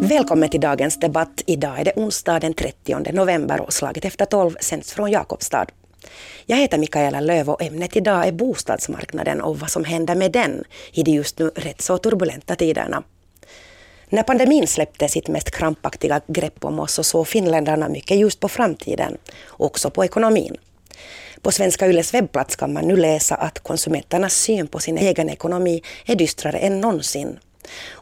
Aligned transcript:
Välkommen 0.00 0.48
till 0.48 0.60
dagens 0.60 0.96
debatt. 0.96 1.42
Idag 1.46 1.80
är 1.80 1.84
det 1.84 1.92
onsdag 1.96 2.40
den 2.40 2.54
30 2.54 3.12
november 3.12 3.60
och 3.60 3.72
slaget 3.72 4.04
efter 4.04 4.24
tolv 4.24 4.56
sänds 4.60 4.92
från 4.92 5.10
Jakobstad. 5.10 5.66
Jag 6.46 6.56
heter 6.56 6.78
Mikaela 6.78 7.20
Löv 7.20 7.50
och 7.50 7.62
ämnet 7.62 7.96
idag 7.96 8.26
är 8.26 8.32
bostadsmarknaden 8.32 9.40
och 9.40 9.58
vad 9.58 9.70
som 9.70 9.84
händer 9.84 10.14
med 10.14 10.32
den 10.32 10.64
i 10.92 11.02
de 11.02 11.10
just 11.10 11.38
nu 11.38 11.50
rätt 11.54 11.80
så 11.80 11.98
turbulenta 11.98 12.56
tiderna. 12.56 13.02
När 14.08 14.22
pandemin 14.22 14.66
släppte 14.66 15.08
sitt 15.08 15.28
mest 15.28 15.50
krampaktiga 15.50 16.20
grepp 16.26 16.64
om 16.64 16.80
oss 16.80 16.92
så 16.92 17.04
såg 17.04 17.28
finländarna 17.28 17.88
mycket 17.88 18.16
ljus 18.16 18.36
på 18.36 18.48
framtiden, 18.48 19.16
också 19.48 19.90
på 19.90 20.04
ekonomin. 20.04 20.56
På 21.42 21.52
Svenska 21.52 21.86
Yles 21.86 22.14
webbplats 22.14 22.56
kan 22.56 22.72
man 22.72 22.88
nu 22.88 22.96
läsa 22.96 23.34
att 23.34 23.58
konsumenternas 23.58 24.34
syn 24.34 24.66
på 24.66 24.78
sin 24.78 24.98
egen 24.98 25.30
ekonomi 25.30 25.82
är 26.06 26.14
dystrare 26.14 26.58
än 26.58 26.80
någonsin. 26.80 27.38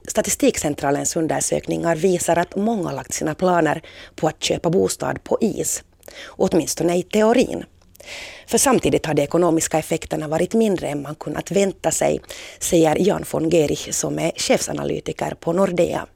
Statistikcentralens 0.08 1.16
undersökningar 1.16 1.96
visar 1.96 2.36
att 2.36 2.56
många 2.56 2.92
lagt 2.92 3.14
sina 3.14 3.34
planer 3.34 3.82
på 4.16 4.28
att 4.28 4.42
köpa 4.42 4.70
bostad 4.70 5.24
på 5.24 5.38
is, 5.40 5.82
åtminstone 6.26 6.96
i 6.96 7.02
teorin. 7.02 7.64
För 8.46 8.58
samtidigt 8.58 9.06
har 9.06 9.14
de 9.14 9.22
ekonomiska 9.22 9.78
effekterna 9.78 10.28
varit 10.28 10.54
mindre 10.54 10.88
än 10.88 11.02
man 11.02 11.14
kunnat 11.14 11.50
vänta 11.50 11.90
sig, 11.90 12.20
säger 12.58 12.96
Jan 13.00 13.24
von 13.30 13.50
Gerich 13.50 13.94
som 13.94 14.18
är 14.18 14.32
chefsanalytiker 14.36 15.34
på 15.40 15.52
Nordea. 15.52 16.06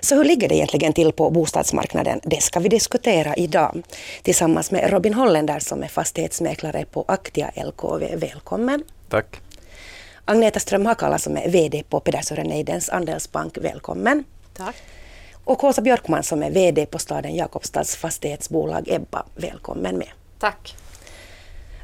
Så 0.00 0.14
hur 0.14 0.24
ligger 0.24 0.48
det 0.48 0.54
egentligen 0.54 0.92
till 0.92 1.12
på 1.12 1.30
bostadsmarknaden? 1.30 2.20
Det 2.22 2.42
ska 2.42 2.60
vi 2.60 2.68
diskutera 2.68 3.34
idag 3.36 3.82
tillsammans 4.22 4.70
med 4.70 4.90
Robin 4.90 5.14
Holländer 5.14 5.58
som 5.58 5.82
är 5.82 5.88
fastighetsmäklare 5.88 6.84
på 6.84 7.04
Aktia 7.08 7.50
LKV. 7.56 8.16
Välkommen! 8.16 8.84
Tack! 9.08 9.40
Agneta 10.24 10.60
Ström 10.60 10.86
Hakala 10.86 11.18
som 11.18 11.36
är 11.36 11.48
VD 11.48 11.82
på 11.88 12.00
Pedersören 12.00 12.52
Eidens 12.52 12.88
Andelsbank. 12.88 13.58
Välkommen! 13.58 14.24
Tack! 14.56 14.76
Och 15.44 15.64
Åsa 15.64 15.82
Björkman 15.82 16.22
som 16.22 16.42
är 16.42 16.50
VD 16.50 16.86
på 16.86 16.98
staden 16.98 17.34
Jakobstads 17.36 17.96
fastighetsbolag 17.96 18.88
Ebba. 18.88 19.24
Välkommen 19.36 19.98
med! 19.98 20.08
Tack! 20.38 20.74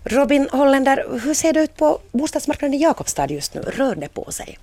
Robin 0.04 0.48
Holländer, 0.52 1.20
hur 1.24 1.34
ser 1.34 1.52
det 1.52 1.60
ut 1.60 1.76
på 1.76 1.98
bostadsmarknaden 2.12 2.74
i 2.74 2.82
Jakobstad 2.82 3.30
just 3.30 3.54
nu? 3.54 3.60
Rör 3.60 3.94
det 3.94 4.08
på 4.08 4.32
sig? 4.32 4.58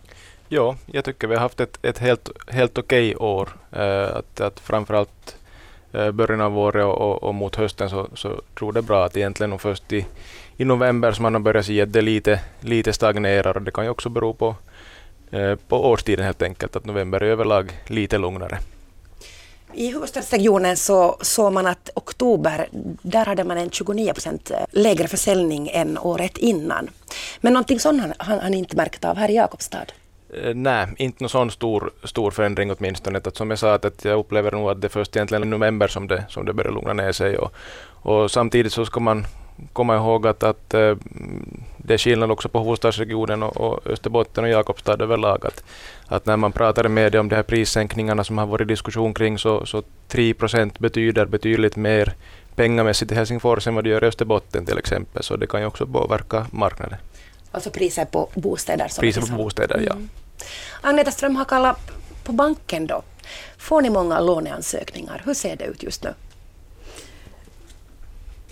Ja, 0.53 0.75
jag 0.85 1.05
tycker 1.05 1.27
vi 1.27 1.35
har 1.35 1.41
haft 1.41 1.59
ett, 1.59 1.79
ett 1.81 1.97
helt, 1.97 2.29
helt 2.47 2.77
okej 2.77 3.15
år. 3.15 3.49
Eh, 3.71 4.15
att, 4.15 4.41
att 4.41 4.59
framförallt 4.59 5.35
eh, 5.93 6.11
början 6.11 6.41
av 6.41 6.57
året 6.57 6.85
och, 6.85 7.01
och, 7.01 7.23
och, 7.23 7.35
mot 7.35 7.55
hösten 7.55 7.89
så, 7.89 8.07
så 8.15 8.41
tror 8.59 8.73
det 8.73 8.81
bra 8.81 9.05
att 9.05 9.17
egentligen 9.17 9.59
först 9.59 9.93
i, 9.93 10.05
i 10.57 10.65
november 10.65 11.11
som 11.11 11.23
man 11.23 11.33
har 11.33 11.41
börjat 11.41 11.65
se 11.65 11.81
att 11.81 11.93
det 11.93 12.01
lite, 12.01 12.39
lite 12.59 12.93
stagnerar 12.93 13.57
och 13.57 13.61
det 13.61 13.71
kan 13.71 13.83
ju 13.83 13.89
också 13.89 14.09
bero 14.09 14.33
på, 14.33 14.55
eh, 15.31 15.55
på 15.55 15.89
årstiden 15.89 16.25
helt 16.25 16.41
enkelt, 16.41 16.75
att 16.75 16.85
november 16.85 17.23
är 17.23 17.27
överlag 17.27 17.71
lite 17.87 18.17
lugnare. 18.17 18.59
I 19.73 19.91
huvudstadsregionen 19.91 20.77
så 20.77 21.17
såg 21.21 21.53
man 21.53 21.67
att 21.67 21.89
oktober, 21.95 22.67
där 23.01 23.25
hade 23.25 23.43
man 23.43 23.57
en 23.57 23.69
29 23.69 24.13
procent 24.13 24.51
eh, 24.51 24.57
lägre 24.71 25.07
försäljning 25.07 25.69
än 25.73 25.97
året 25.97 26.37
innan. 26.37 26.89
Men 27.41 27.53
någonting 27.53 27.79
sånt 27.79 28.03
har 28.17 28.49
ni 28.49 28.57
inte 28.57 28.75
märkt 28.75 29.05
av 29.05 29.17
här 29.17 29.29
i 29.29 29.35
Jakobstad? 29.35 29.85
Eh, 30.33 30.55
nej, 30.55 30.87
inte 30.97 31.23
någon 31.23 31.29
sån 31.29 31.51
stor, 31.51 31.91
stor 32.03 32.31
förändring 32.31 32.71
åtminstone. 32.71 33.21
Att 33.23 33.37
som 33.37 33.49
jag 33.49 33.59
sa, 33.59 33.73
att, 33.73 34.05
jag 34.05 34.19
upplever 34.19 34.51
nog 34.51 34.69
att 34.69 34.81
det 34.81 34.89
först 34.89 35.15
egentligen 35.15 35.43
i 35.43 35.47
november 35.47 35.87
som 35.87 36.07
det, 36.07 36.25
som 36.29 36.45
det 36.45 36.53
börjar 36.53 36.71
lugna 36.71 36.93
ner 36.93 37.11
sig. 37.11 37.37
Och, 37.37 37.53
och 37.83 38.31
samtidigt 38.31 38.73
så 38.73 38.85
ska 38.85 38.99
man 38.99 39.25
komma 39.73 39.95
ihåg 39.95 40.27
att, 40.27 40.43
att 40.43 40.73
äh, 40.73 40.95
det 41.77 41.93
är 41.93 41.97
skillnad 41.97 42.31
också 42.31 42.49
på 42.49 42.59
huvudstadsregionen 42.59 43.43
och, 43.43 43.57
och 43.57 43.87
Österbotten 43.87 44.43
och 44.43 44.49
Jakobstad 44.49 45.03
överlag. 45.03 45.45
Att, 45.45 45.63
att 46.07 46.25
när 46.25 46.37
man 46.37 46.51
pratar 46.51 46.85
i 46.85 46.89
media 46.89 47.19
om 47.19 47.29
de 47.29 47.35
här 47.35 47.43
prissänkningarna 47.43 48.23
som 48.23 48.37
har 48.37 48.45
varit 48.45 48.67
diskussion 48.67 49.13
kring 49.13 49.37
så, 49.37 49.65
så 49.65 49.83
3 50.07 50.33
procent 50.33 50.79
betyder 50.79 51.25
betydligt 51.25 51.75
mer 51.75 52.13
pengamässigt 52.55 53.11
i 53.11 53.15
Helsingfors 53.15 53.67
än 53.67 53.75
vad 53.75 53.83
det 53.83 53.89
gör 53.89 54.03
i 54.03 54.07
Österbotten 54.07 54.65
till 54.65 54.77
exempel. 54.77 55.23
Så 55.23 55.35
det 55.35 55.47
kan 55.47 55.59
ju 55.59 55.65
också 55.65 55.87
påverka 55.87 56.45
marknaden. 56.51 56.97
Alltså 57.51 57.69
priser 57.69 58.05
på 58.05 58.29
bostäder? 58.33 58.99
Priser 58.99 59.21
på 59.21 59.35
bostäder, 59.35 59.77
mm. 59.77 60.09
Agneta 60.81 61.11
Strömhakala, 61.11 61.75
på 62.23 62.31
banken 62.31 62.87
då, 62.87 63.03
får 63.57 63.81
ni 63.81 63.89
många 63.89 64.19
låneansökningar? 64.19 65.21
Hur 65.25 65.33
ser 65.33 65.55
det 65.55 65.65
ut 65.65 65.83
just 65.83 66.03
nu? 66.03 66.13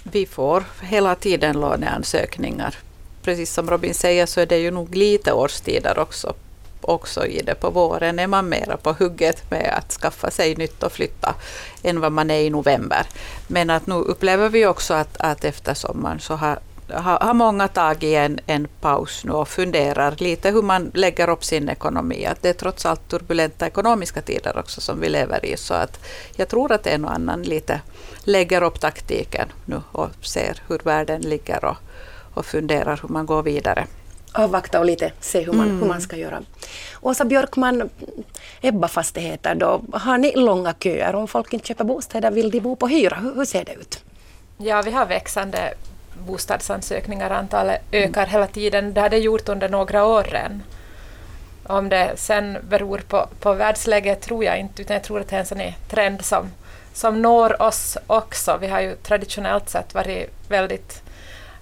Vi 0.04 0.26
får 0.26 0.64
hela 0.82 1.16
tiden 1.16 1.60
låneansökningar. 1.60 2.76
Precis 3.22 3.54
som 3.54 3.70
Robin 3.70 3.94
säger 3.94 4.26
så 4.26 4.42
är 4.42 4.46
det 4.46 4.58
ju 4.58 4.72
nog 4.72 4.96
lite 4.96 5.34
årstider 5.34 6.00
också, 6.00 6.34
också 6.82 7.26
i 7.26 7.42
det. 7.42 7.56
På 7.56 7.70
våren 7.70 8.20
är 8.20 8.28
man 8.28 8.50
mera 8.50 8.78
på 8.78 8.94
hugget 8.94 9.52
med 9.52 9.74
att 9.78 9.92
skaffa 9.92 10.32
sig 10.32 10.56
nytt 10.56 10.84
och 10.84 10.92
flytta 10.92 11.36
än 11.84 12.00
vad 12.00 12.12
man 12.12 12.32
är 12.32 12.40
i 12.40 12.50
november. 12.50 13.06
Men 13.48 13.70
att 13.70 13.88
nu 13.88 13.94
upplever 13.94 14.50
vi 14.50 14.66
också 14.66 14.94
att, 14.94 15.18
att 15.18 15.46
efter 15.46 15.74
sommaren 15.74 16.20
så 16.20 16.36
har 16.36 16.60
har, 16.94 17.20
har 17.20 17.34
många 17.34 17.68
tagit 17.68 18.18
en, 18.18 18.40
en 18.46 18.68
paus 18.82 19.24
nu 19.26 19.32
och 19.32 19.48
funderar 19.48 20.16
lite 20.18 20.52
hur 20.52 20.62
man 20.62 20.92
lägger 20.94 21.30
upp 21.30 21.44
sin 21.44 21.70
ekonomi. 21.70 22.26
Att 22.26 22.42
det 22.42 22.50
är 22.50 22.54
trots 22.54 22.86
allt 22.86 23.10
turbulenta 23.10 23.68
ekonomiska 23.68 24.22
tider 24.22 24.58
också 24.58 24.82
som 24.82 25.00
vi 25.00 25.10
lever 25.10 25.46
i. 25.46 25.58
Så 25.58 25.74
att 25.74 26.00
jag 26.36 26.48
tror 26.48 26.72
att 26.72 26.88
en 26.88 27.06
och 27.06 27.14
annan 27.14 27.44
lite 27.44 27.82
lägger 28.24 28.64
upp 28.64 28.80
taktiken 28.80 29.48
nu 29.66 29.82
och 29.92 30.10
ser 30.22 30.62
hur 30.68 30.80
världen 30.84 31.22
ligger 31.22 31.66
och, 31.66 31.78
och 32.34 32.46
funderar 32.46 33.00
hur 33.02 33.10
man 33.10 33.26
går 33.26 33.44
vidare. 33.44 33.88
Avvakta 34.32 34.80
och 34.80 34.86
lite 34.86 35.12
se 35.20 35.42
hur 35.42 35.54
man, 35.54 35.68
mm. 35.68 35.80
hur 35.80 35.88
man 35.88 36.02
ska 36.02 36.16
göra. 36.16 36.42
Åsa 37.02 37.26
Björkman, 37.26 37.90
Ebba 38.62 38.88
Fastigheter, 38.88 39.56
då, 39.56 39.82
har 39.94 40.18
ni 40.18 40.36
långa 40.36 40.74
köer? 40.74 41.16
Om 41.16 41.28
folk 41.28 41.54
inte 41.54 41.68
köper 41.68 41.84
bostäder, 41.84 42.32
vill 42.32 42.52
de 42.52 42.60
bo 42.60 42.76
på 42.76 42.88
hyra? 42.88 43.16
Hur, 43.16 43.36
hur 43.36 43.46
ser 43.46 43.66
det 43.66 43.74
ut? 43.74 44.04
Ja, 44.58 44.82
vi 44.82 44.92
har 44.92 45.06
växande 45.06 45.74
bostadsansökningar. 46.20 47.30
Antalet 47.30 47.82
ökar 47.92 48.26
hela 48.26 48.48
tiden. 48.48 48.94
Det 48.94 49.02
har 49.02 49.10
det 49.10 49.18
gjort 49.18 49.50
under 49.50 49.70
några 49.70 50.06
år 50.06 50.24
redan. 50.24 50.64
Om 51.64 51.90
det 51.90 52.12
sen 52.16 52.58
beror 52.70 52.98
på, 52.98 53.28
på 53.40 53.54
världsläget 53.54 54.22
tror 54.22 54.44
jag 54.44 54.60
inte, 54.60 54.82
utan 54.82 54.94
jag 54.94 55.04
tror 55.04 55.20
att 55.20 55.28
det 55.28 55.36
är 55.36 55.62
en 55.62 55.74
trend 55.90 56.26
som, 56.26 56.52
som 56.94 57.22
når 57.22 57.62
oss 57.62 57.98
också. 58.08 58.58
Vi 58.62 58.68
har 58.68 58.82
ju 58.82 58.96
traditionellt 58.96 59.70
sett 59.70 59.94
varit 59.94 60.30
väldigt 60.48 61.02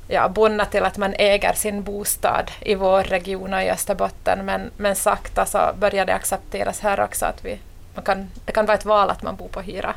ja, 0.08 0.30
bundna 0.30 0.66
till 0.66 0.84
att 0.84 0.98
man 0.98 1.14
äger 1.14 1.54
sin 1.54 1.84
bostad 1.84 2.52
i 2.60 2.76
vår 2.76 3.04
region 3.04 3.54
och 3.54 3.62
i 3.62 3.70
Österbotten, 3.70 4.46
men, 4.46 4.72
men 4.78 4.96
sakta 4.96 5.46
så 5.46 5.60
börjar 5.80 6.06
det 6.06 6.14
accepteras 6.14 6.80
här 6.80 7.00
också 7.00 7.26
att 7.26 7.46
vi, 7.46 7.60
man 7.96 8.04
kan, 8.04 8.28
det 8.46 8.52
kan 8.52 8.66
vara 8.66 8.78
ett 8.78 8.86
val 8.86 9.10
att 9.10 9.24
man 9.24 9.36
bor 9.36 9.48
på 9.48 9.62
hyra. 9.62 9.96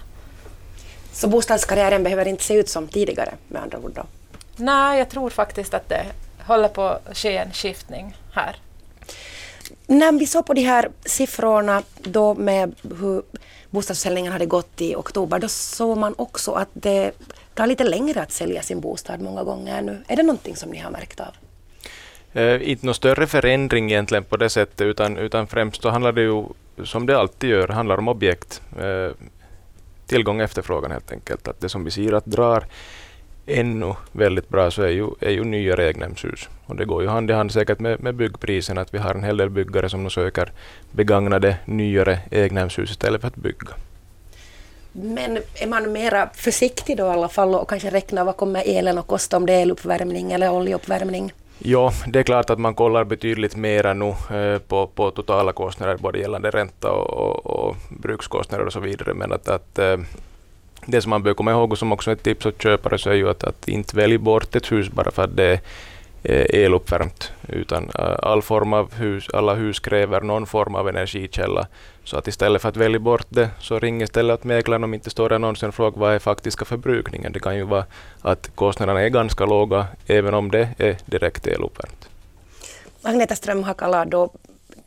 Så 1.12 1.28
bostadskarriären 1.28 2.02
behöver 2.02 2.28
inte 2.28 2.44
se 2.44 2.54
ut 2.54 2.68
som 2.68 2.88
tidigare 2.88 3.34
med 3.48 3.62
andra 3.62 3.78
ord? 3.78 3.92
Då. 3.94 4.02
Nej, 4.60 4.98
jag 4.98 5.08
tror 5.08 5.30
faktiskt 5.30 5.74
att 5.74 5.88
det 5.88 6.06
håller 6.46 6.68
på 6.68 6.82
att 6.82 7.16
ske 7.16 7.36
en 7.36 7.52
skiftning 7.52 8.16
här. 8.32 8.56
När 9.86 10.12
vi 10.12 10.26
såg 10.26 10.46
på 10.46 10.54
de 10.54 10.60
här 10.60 10.88
siffrorna 11.04 11.82
då 12.02 12.34
med 12.34 12.74
hur 12.82 13.22
bostadsförsäljningen 13.70 14.32
hade 14.32 14.46
gått 14.46 14.80
i 14.80 14.94
oktober, 14.94 15.38
då 15.38 15.48
såg 15.48 15.98
man 15.98 16.14
också 16.18 16.52
att 16.52 16.68
det 16.72 17.12
tar 17.54 17.66
lite 17.66 17.84
längre 17.84 18.22
att 18.22 18.32
sälja 18.32 18.62
sin 18.62 18.80
bostad 18.80 19.20
många 19.20 19.42
gånger 19.42 19.82
nu. 19.82 20.02
Är 20.08 20.16
det 20.16 20.22
någonting 20.22 20.56
som 20.56 20.70
ni 20.70 20.78
har 20.78 20.90
märkt 20.90 21.20
av? 21.20 21.34
Eh, 22.32 22.70
inte 22.70 22.86
någon 22.86 22.94
större 22.94 23.26
förändring 23.26 23.90
egentligen 23.90 24.24
på 24.24 24.36
det 24.36 24.48
sättet, 24.50 24.80
utan, 24.80 25.16
utan 25.16 25.46
främst 25.46 25.82
så 25.82 25.88
handlar 25.88 26.12
det 26.12 26.22
ju, 26.22 26.44
som 26.84 27.06
det 27.06 27.18
alltid 27.18 27.50
gör, 27.50 27.68
handlar 27.68 27.98
om 27.98 28.08
objekt. 28.08 28.62
Eh, 28.78 29.10
tillgång 30.06 30.38
och 30.38 30.44
efterfrågan 30.44 30.90
helt 30.90 31.12
enkelt. 31.12 31.48
Att 31.48 31.60
det 31.60 31.68
som 31.68 31.84
vi 31.84 31.90
ser 31.90 32.12
att 32.12 32.26
drar 32.26 32.64
ännu 33.58 33.94
väldigt 34.12 34.48
bra 34.48 34.70
så 34.70 34.82
är 34.82 34.88
ju, 34.88 35.08
är 35.20 35.30
ju 35.30 35.44
nyare 35.44 35.88
egnahemshus. 35.88 36.48
Och 36.66 36.76
det 36.76 36.84
går 36.84 37.02
ju 37.02 37.08
hand 37.08 37.30
i 37.30 37.32
hand 37.32 37.52
säkert 37.52 37.78
med, 37.78 38.02
med 38.02 38.14
byggprisen 38.14 38.78
att 38.78 38.94
vi 38.94 38.98
har 38.98 39.14
en 39.14 39.24
hel 39.24 39.36
del 39.36 39.50
byggare 39.50 39.88
som 39.88 40.04
nu 40.04 40.10
söker 40.10 40.52
begagnade 40.90 41.56
nyare 41.64 42.18
egnahemshus 42.30 42.90
istället 42.90 43.20
för 43.20 43.28
att 43.28 43.36
bygga. 43.36 43.68
Men 44.92 45.38
är 45.54 45.66
man 45.66 45.92
mera 45.92 46.30
försiktig 46.34 46.96
då 46.96 47.06
i 47.06 47.08
alla 47.08 47.28
fall 47.28 47.54
och 47.54 47.68
kanske 47.68 47.90
räknar 47.90 48.24
vad 48.24 48.36
kommer 48.36 48.62
elen 48.66 48.98
att 48.98 49.06
kosta 49.06 49.36
om 49.36 49.46
det 49.46 49.52
är 49.52 49.62
eluppvärmning 49.62 50.32
eller 50.32 50.50
oljeuppvärmning? 50.50 51.32
Ja, 51.58 51.92
det 52.06 52.18
är 52.18 52.22
klart 52.22 52.50
att 52.50 52.58
man 52.58 52.74
kollar 52.74 53.04
betydligt 53.04 53.56
mera 53.56 53.94
nu 53.94 54.08
eh, 54.08 54.58
på, 54.58 54.86
på 54.86 55.10
totala 55.10 55.52
kostnader, 55.52 55.96
både 55.96 56.18
gällande 56.18 56.50
ränta 56.50 56.92
och, 56.92 57.10
och, 57.10 57.46
och 57.46 57.76
brukskostnader 57.88 58.66
och 58.66 58.72
så 58.72 58.80
vidare. 58.80 59.14
Men 59.14 59.32
att, 59.32 59.48
att 59.48 59.78
eh, 59.78 59.96
det 60.90 61.02
som 61.02 61.10
man 61.10 61.22
bör 61.22 61.34
komma 61.34 61.50
ihåg 61.50 61.72
och 61.72 61.78
som 61.78 61.92
också 61.92 62.10
är 62.10 62.14
ett 62.14 62.22
tips 62.22 62.46
åt 62.46 62.62
köpare 62.62 62.98
så 62.98 63.10
är 63.10 63.14
ju 63.14 63.30
att, 63.30 63.44
att 63.44 63.68
inte 63.68 63.96
välja 63.96 64.18
bort 64.18 64.56
ett 64.56 64.72
hus 64.72 64.90
bara 64.90 65.10
för 65.10 65.24
att 65.24 65.36
det 65.36 65.44
är 65.44 65.60
eh, 66.22 66.64
eluppvärmt, 66.64 67.32
utan 67.48 67.90
eh, 67.98 68.16
all 68.22 68.42
form 68.42 68.72
av 68.72 68.94
hus, 68.94 69.28
alla 69.32 69.54
hus 69.54 69.80
kräver 69.80 70.20
någon 70.20 70.46
form 70.46 70.74
av 70.74 70.88
energikälla. 70.88 71.66
Så 72.04 72.16
att 72.16 72.28
istället 72.28 72.62
för 72.62 72.68
att 72.68 72.76
välja 72.76 72.98
bort 72.98 73.26
det, 73.28 73.50
så 73.58 73.78
ring 73.78 74.02
istället 74.02 74.34
att 74.34 74.44
mäklaren 74.44 74.84
om 74.84 74.94
inte 74.94 75.10
står 75.10 75.28
där 75.28 75.36
annonsen 75.36 75.68
och 75.68 75.74
fråga 75.74 76.00
vad 76.00 76.14
är 76.14 76.18
faktiska 76.18 76.64
förbrukningen. 76.64 77.32
Det 77.32 77.40
kan 77.40 77.56
ju 77.56 77.62
vara 77.62 77.84
att 78.20 78.50
kostnaderna 78.54 79.00
är 79.00 79.08
ganska 79.08 79.46
låga, 79.46 79.86
även 80.06 80.34
om 80.34 80.50
det 80.50 80.68
är 80.78 80.96
direkt 81.06 81.46
eluppvärmt. 81.46 82.08
Agneta 83.02 83.36
Ström 83.36 83.62
Hakala, 83.62 84.04
då, 84.04 84.30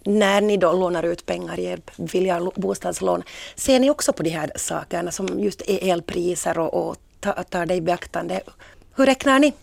när 0.04 0.42
ni 0.42 0.58
då 0.58 0.74
lånar 0.74 1.04
ut 1.04 1.26
pengar, 1.26 1.58
ger 1.58 1.80
billiga 1.98 2.52
bostadslån, 2.56 3.24
ser 3.56 3.80
ni 3.80 3.90
också 3.90 4.14
på 4.14 4.24
de 4.24 4.30
här 4.30 4.52
sakerna 4.56 5.12
som 5.12 5.40
just 5.40 5.62
är 5.62 5.92
elpriser 5.92 6.60
och, 6.60 6.90
och 6.90 6.98
tar 7.50 7.66
det 7.66 7.76
i 7.76 7.82
beaktande? 7.82 8.42
Hur 8.96 9.06
räknar 9.06 9.40
ni? 9.40 9.54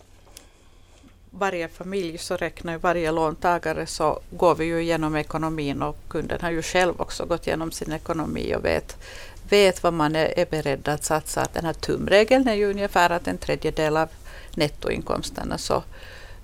varje 1.31 1.67
familj 1.67 2.17
så 2.17 2.35
räknar 2.35 2.73
ju 2.73 2.79
varje 2.79 3.11
låntagare 3.11 3.85
så 3.85 4.19
går 4.29 4.55
vi 4.55 4.65
ju 4.65 4.81
igenom 4.81 5.15
ekonomin 5.15 5.81
och 5.81 5.97
kunden 6.09 6.41
har 6.41 6.51
ju 6.51 6.61
själv 6.61 7.01
också 7.01 7.25
gått 7.25 7.47
igenom 7.47 7.71
sin 7.71 7.91
ekonomi 7.91 8.55
och 8.55 8.65
vet, 8.65 8.97
vet 9.49 9.83
vad 9.83 9.93
man 9.93 10.15
är, 10.15 10.39
är 10.39 10.45
beredd 10.45 10.87
att 10.87 11.03
satsa. 11.03 11.47
Den 11.53 11.65
här 11.65 11.73
tumregeln 11.73 12.47
är 12.47 12.53
ju 12.53 12.69
ungefär 12.69 13.09
att 13.09 13.27
en 13.27 13.37
tredjedel 13.37 13.97
av 13.97 14.09
nettoinkomsterna 14.55 15.57
så, 15.57 15.83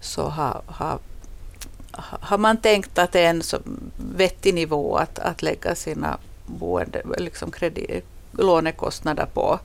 så 0.01 0.23
har, 0.23 0.61
har, 0.65 0.99
har 1.99 2.38
man 2.38 2.57
tänkt 2.57 2.97
att 2.97 3.11
det 3.11 3.19
är 3.19 3.29
en 3.29 3.44
så 3.44 3.57
vettig 4.15 4.53
nivå 4.53 4.97
att, 4.97 5.19
att 5.19 5.41
lägga 5.41 5.75
sina 5.75 6.17
boende, 6.45 7.01
liksom 7.17 7.51
kredit, 7.51 8.05
lånekostnader 8.31 9.25
på. 9.33 9.59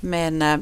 Men 0.00 0.42
äh, 0.42 0.56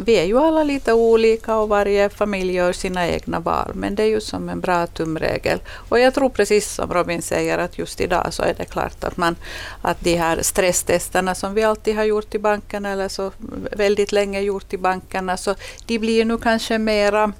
vi 0.00 0.18
är 0.18 0.24
ju 0.24 0.38
alla 0.38 0.64
lite 0.64 0.92
olika 0.92 1.56
och 1.56 1.68
varje 1.68 2.08
familj 2.08 2.52
gör 2.52 2.72
sina 2.72 3.08
egna 3.08 3.40
val. 3.40 3.70
Men 3.74 3.94
det 3.94 4.02
är 4.02 4.06
ju 4.06 4.20
som 4.20 4.48
en 4.48 4.60
bra 4.60 4.86
tumregel. 4.86 5.60
Och 5.88 5.98
jag 5.98 6.14
tror 6.14 6.28
precis 6.28 6.72
som 6.72 6.92
Robin 6.92 7.22
säger 7.22 7.58
att 7.58 7.78
just 7.78 8.00
idag 8.00 8.34
så 8.34 8.42
är 8.42 8.54
det 8.54 8.64
klart 8.64 9.04
att, 9.04 9.16
man, 9.16 9.36
att 9.82 10.00
de 10.00 10.16
här 10.16 10.42
stresstesterna 10.42 11.34
som 11.34 11.54
vi 11.54 11.62
alltid 11.62 11.96
har 11.96 12.04
gjort 12.04 12.34
i 12.34 12.38
bankerna 12.38 12.88
eller 12.88 13.08
så 13.08 13.32
väldigt 13.72 14.12
länge 14.12 14.40
gjort 14.40 14.72
i 14.72 14.78
bankerna 14.78 15.36
så 15.36 15.54
de 15.86 15.98
blir 15.98 16.24
nu 16.24 16.38
kanske 16.38 16.78
mera 16.78 17.32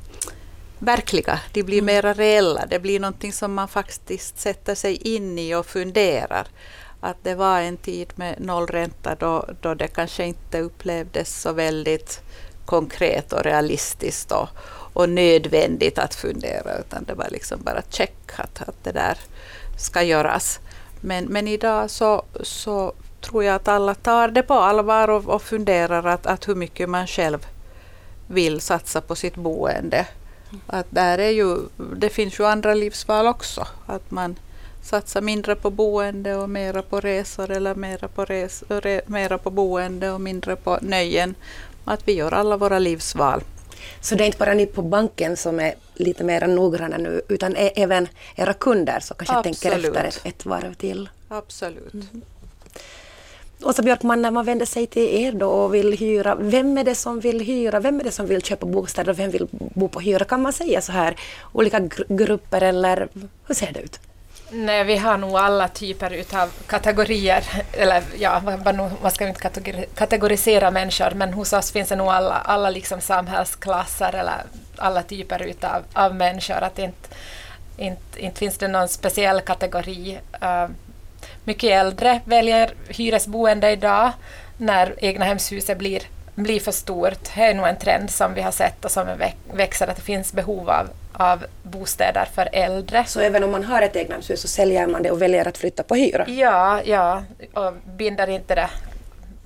verkliga, 0.79 1.41
de 1.53 1.63
blir 1.63 1.79
mm. 1.79 1.87
mera 1.87 2.13
reella. 2.13 2.67
Det 2.67 2.79
blir 2.79 3.01
någonting 3.01 3.33
som 3.33 3.55
man 3.55 3.69
faktiskt 3.69 4.39
sätter 4.39 4.75
sig 4.75 5.15
in 5.15 5.39
i 5.39 5.55
och 5.55 5.67
funderar 5.67 6.47
att 7.01 7.17
det 7.23 7.35
var 7.35 7.61
en 7.61 7.77
tid 7.77 8.13
med 8.15 8.41
nollränta 8.41 9.15
då, 9.15 9.45
då 9.61 9.75
det 9.75 9.89
kanske 9.89 10.25
inte 10.25 10.61
upplevdes 10.61 11.41
så 11.41 11.53
väldigt 11.53 12.21
konkret 12.65 13.33
och 13.33 13.45
realistiskt 13.45 14.33
och, 14.33 14.49
och 14.93 15.09
nödvändigt 15.09 15.99
att 15.99 16.15
fundera 16.15 16.79
utan 16.79 17.05
det 17.05 17.15
var 17.15 17.29
liksom 17.31 17.63
bara 17.63 17.83
check 17.91 18.31
att, 18.37 18.69
att 18.69 18.85
det 18.85 18.93
där 18.93 19.19
ska 19.79 20.03
göras. 20.03 20.61
Men, 21.01 21.25
men 21.25 21.49
idag 21.49 21.91
så, 21.91 22.25
så 22.41 22.93
tror 23.21 23.45
jag 23.45 23.55
att 23.55 23.69
alla 23.69 23.95
tar 23.95 24.29
det 24.29 24.43
på 24.43 24.55
allvar 24.55 25.11
och, 25.11 25.29
och 25.29 25.43
funderar 25.43 26.07
att, 26.07 26.27
att 26.27 26.49
hur 26.49 26.55
mycket 26.55 26.89
man 26.89 27.07
själv 27.07 27.47
vill 28.27 28.61
satsa 28.61 29.01
på 29.01 29.15
sitt 29.15 29.35
boende. 29.35 30.07
Att 30.67 30.87
där 30.91 31.19
är 31.19 31.31
ju, 31.31 31.59
det 31.97 32.09
finns 32.09 32.41
ju 32.41 32.47
andra 32.47 32.75
livsval 32.75 33.27
också. 33.27 33.67
Att 33.87 34.11
man 34.11 34.37
satsar 34.83 35.21
mindre 35.21 35.55
på 35.55 35.71
boende 35.71 36.37
och 36.37 36.51
mera 36.51 36.83
på 36.83 37.01
resor 37.01 37.51
eller 37.51 37.75
mera 37.75 38.09
på, 38.09 38.25
res, 38.25 38.65
re, 38.69 39.01
mera 39.07 39.39
på 39.39 39.51
boende 39.51 40.11
och 40.11 40.21
mindre 40.21 40.57
på 40.57 40.79
nöjen 40.83 41.35
att 41.85 42.09
vi 42.09 42.13
gör 42.13 42.35
alla 42.35 42.57
våra 42.57 42.79
livsval. 42.79 43.43
Så 44.01 44.15
det 44.15 44.25
är 44.25 44.27
inte 44.27 44.39
bara 44.39 44.55
ni 44.55 44.67
på 44.67 44.83
banken 44.83 45.37
som 45.37 45.61
är 45.61 45.75
lite 45.95 46.25
mer 46.25 46.47
noggranna 46.47 46.97
nu, 46.97 47.23
utan 47.29 47.57
även 47.57 48.09
era 48.37 48.53
kunder 48.53 49.01
som 49.01 49.17
kanske 49.17 49.37
Absolut. 49.37 49.61
tänker 49.61 49.89
efter 49.89 50.05
ett, 50.05 50.21
ett 50.25 50.47
varv 50.47 50.75
till? 50.75 51.09
Absolut. 51.29 51.95
Mm. 51.95 52.23
Åsa 53.63 53.83
Björkman, 53.83 54.23
när 54.23 54.31
man 54.31 54.45
vänder 54.45 54.67
sig 54.67 54.87
till 54.87 55.15
er 55.25 55.33
då 55.33 55.51
och 55.51 55.75
vill 55.75 55.99
hyra, 55.99 56.35
vem 56.35 56.79
är 56.79 56.85
det 56.85 56.95
som 56.95 57.21
vill 57.21 57.41
hyra, 57.41 57.81
vem 57.81 58.01
är 58.01 58.05
det 58.05 58.11
som 58.11 58.27
vill 58.27 58.43
köpa 58.43 58.67
bostäder 58.67 59.13
och 59.13 59.19
vem 59.19 59.31
vill 59.31 59.47
bo 59.51 59.89
på 59.89 60.01
hyra? 60.01 60.25
Kan 60.25 60.43
man 60.43 60.53
säga 60.53 60.81
så 60.81 60.93
här, 60.93 61.17
olika 61.53 61.81
gr 61.81 62.03
grupper 62.09 62.63
eller 62.63 63.09
hur 63.47 63.55
ser 63.55 63.73
det 63.73 63.81
ut? 63.81 64.01
Nej, 64.51 64.85
vi 64.85 64.97
har 64.97 65.19
nog 65.19 65.37
alla 65.37 65.69
typer 65.69 66.25
av 66.35 66.53
kategorier, 66.67 67.45
eller 67.73 68.03
ja, 68.19 68.43
man 69.03 69.11
ska 69.11 69.29
inte 69.29 69.51
kategorisera 69.95 70.71
människor, 70.71 71.11
men 71.15 71.33
hos 71.33 71.53
oss 71.53 71.73
finns 71.73 71.89
det 71.89 71.97
nog 71.97 72.09
alla, 72.09 72.35
alla 72.35 72.71
liksom 72.71 73.01
samhällsklasser 73.01 74.15
eller 74.15 74.43
alla 74.77 75.03
typer 75.03 75.43
utav, 75.43 75.83
av 75.93 76.15
människor. 76.15 76.63
Att 76.63 76.79
inte, 76.79 77.09
inte, 77.77 78.21
inte 78.21 78.39
finns 78.39 78.59
det 78.59 78.69
någon 78.69 78.89
speciell 78.89 79.41
kategori. 79.41 80.19
Uh, 80.43 80.71
mycket 81.49 81.71
äldre 81.71 82.21
väljer 82.25 82.71
hyresboende 82.89 83.71
idag 83.71 84.13
när 84.57 84.95
egnahemshuset 84.99 85.79
blir 85.79 86.03
blir 86.35 86.61
för 86.61 86.73
stort. 86.73 87.35
Det 87.35 87.43
är 87.43 87.55
nog 87.55 87.67
en 87.67 87.77
trend 87.77 88.11
som 88.11 88.35
vi 88.35 88.41
har 88.41 88.51
sett 88.51 88.85
och 88.85 88.91
som 88.91 89.07
växer, 89.53 89.89
att 89.89 89.97
det 89.97 90.03
finns 90.03 90.33
behov 90.33 90.71
av, 90.71 90.89
av 91.13 91.45
bostäder 91.63 92.29
för 92.35 92.49
äldre. 92.53 93.05
Så 93.05 93.21
även 93.21 93.45
om 93.45 93.51
man 93.51 93.65
har 93.65 93.83
ett 93.83 93.97
egnahemshus 93.97 94.41
så 94.43 94.49
säljer 94.49 94.87
man 94.87 95.03
det 95.03 95.11
och 95.11 95.23
väljer 95.23 95.49
att 95.49 95.59
flytta 95.59 95.83
på 95.83 95.95
hyra? 95.95 96.25
Ja, 96.29 96.83
ja, 96.85 97.23
och 97.55 97.73
binder 97.85 98.31
inte 98.31 98.55
det 98.55 98.71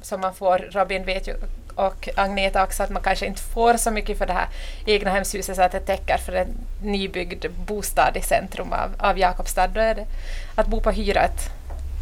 som 0.03 0.21
man 0.21 0.35
får. 0.35 0.59
Robin 0.59 1.05
vet 1.05 1.29
ju 1.29 1.35
och 1.75 2.09
Agneta 2.17 2.65
också 2.65 2.83
att 2.83 2.91
man 2.91 3.03
kanske 3.03 3.27
inte 3.27 3.43
får 3.43 3.77
så 3.77 3.91
mycket 3.91 4.19
för 4.19 4.27
det 4.27 4.33
här 4.33 4.49
egnahemshuset 4.87 5.57
så 5.57 5.63
att 5.63 5.73
det 5.73 5.81
täcker 5.81 6.17
för 6.17 6.33
en 6.33 6.49
nybyggd 6.83 7.47
bostad 7.67 8.17
i 8.17 8.21
centrum 8.21 8.73
av, 8.73 8.91
av 8.99 9.19
Jakobstad. 9.19 9.67
Då 9.67 9.81
är 9.81 9.95
det 9.95 10.07
att 10.55 10.67
bo 10.67 10.81
på 10.81 10.91
hyra 10.91 11.21
ett, 11.21 11.51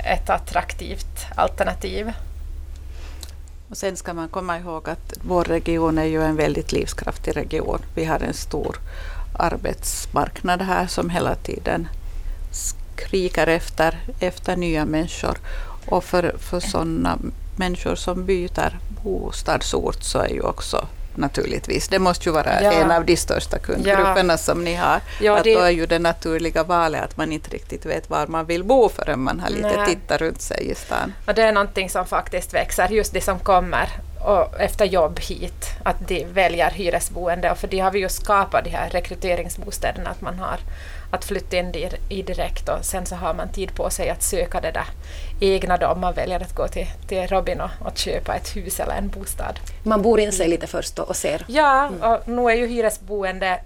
ett 0.04 0.30
attraktivt 0.30 1.26
alternativ. 1.36 2.12
Och 3.70 3.76
sen 3.76 3.96
ska 3.96 4.14
man 4.14 4.28
komma 4.28 4.58
ihåg 4.58 4.88
att 4.88 5.18
vår 5.22 5.44
region 5.44 5.98
är 5.98 6.04
ju 6.04 6.22
en 6.22 6.36
väldigt 6.36 6.72
livskraftig 6.72 7.36
region. 7.36 7.78
Vi 7.94 8.04
har 8.04 8.20
en 8.20 8.34
stor 8.34 8.76
arbetsmarknad 9.38 10.62
här 10.62 10.86
som 10.86 11.10
hela 11.10 11.34
tiden 11.34 11.88
skriker 12.96 13.46
efter, 13.46 13.98
efter 14.20 14.56
nya 14.56 14.84
människor. 14.84 15.38
Och 15.86 16.04
för, 16.04 16.34
för 16.38 16.60
sådana 16.60 17.18
människor 17.56 17.94
som 17.94 18.24
byter 18.26 18.78
bostadsort 19.04 20.02
så 20.02 20.18
är 20.18 20.28
ju 20.28 20.40
också 20.40 20.86
naturligtvis. 21.14 21.88
Det 21.88 21.98
måste 21.98 22.28
ju 22.28 22.32
vara 22.32 22.62
ja. 22.62 22.72
en 22.72 22.90
av 22.90 23.04
de 23.04 23.16
största 23.16 23.58
kundgrupperna 23.58 24.32
ja. 24.32 24.38
som 24.38 24.64
ni 24.64 24.74
har. 24.74 25.00
Ja, 25.20 25.38
att 25.38 25.44
det... 25.44 25.54
Då 25.54 25.60
är 25.60 25.70
ju 25.70 25.86
det 25.86 25.98
naturliga 25.98 26.64
valet 26.64 27.04
att 27.04 27.16
man 27.16 27.32
inte 27.32 27.50
riktigt 27.50 27.86
vet 27.86 28.10
var 28.10 28.26
man 28.26 28.46
vill 28.46 28.64
bo 28.64 28.88
förrän 28.88 29.20
man 29.20 29.40
har 29.40 29.50
lite 29.50 29.86
tittat 29.86 30.20
runt 30.20 30.40
sig 30.40 30.70
i 30.70 30.74
stan. 30.74 31.12
Och 31.26 31.34
det 31.34 31.42
är 31.42 31.52
någonting 31.52 31.90
som 31.90 32.06
faktiskt 32.06 32.54
växer, 32.54 32.88
just 32.88 33.12
de 33.12 33.20
som 33.20 33.38
kommer 33.38 33.88
och 34.24 34.60
efter 34.60 34.84
jobb 34.84 35.18
hit, 35.20 35.66
att 35.82 36.08
de 36.08 36.24
väljer 36.24 36.70
hyresboende. 36.70 37.50
Och 37.50 37.58
för 37.58 37.68
det 37.68 37.78
har 37.78 37.90
vi 37.90 37.98
ju 37.98 38.08
skapat 38.08 38.64
de 38.64 38.70
här 38.70 38.90
rekryteringsbostäderna, 38.90 40.10
att 40.10 40.20
man 40.20 40.38
har 40.38 40.58
att 41.10 41.24
flytta 41.24 41.56
in 41.56 41.74
i 42.08 42.22
direkt 42.22 42.68
och 42.68 42.84
sen 42.84 43.06
så 43.06 43.14
har 43.14 43.34
man 43.34 43.48
tid 43.48 43.74
på 43.74 43.90
sig 43.90 44.10
att 44.10 44.22
söka 44.22 44.60
det 44.60 44.70
där 44.70 44.86
egna 45.40 45.76
då 45.76 45.86
om 45.86 46.00
man 46.00 46.14
väljer 46.14 46.40
att 46.40 46.54
gå 46.54 46.68
till, 46.68 46.86
till 47.08 47.26
Robin 47.26 47.60
och, 47.60 47.70
och 47.80 47.98
köpa 47.98 48.34
ett 48.34 48.56
hus 48.56 48.80
eller 48.80 48.94
en 48.94 49.08
bostad. 49.08 49.60
Man 49.82 50.02
bor 50.02 50.20
in 50.20 50.32
sig 50.32 50.48
lite 50.48 50.66
först 50.66 50.98
och 50.98 51.16
ser? 51.16 51.44
Ja, 51.48 51.86
mm. 51.86 52.02
och 52.02 52.28
nu 52.28 52.42
är 52.42 52.54
ju 52.54 52.66
hyresboende 52.66 53.60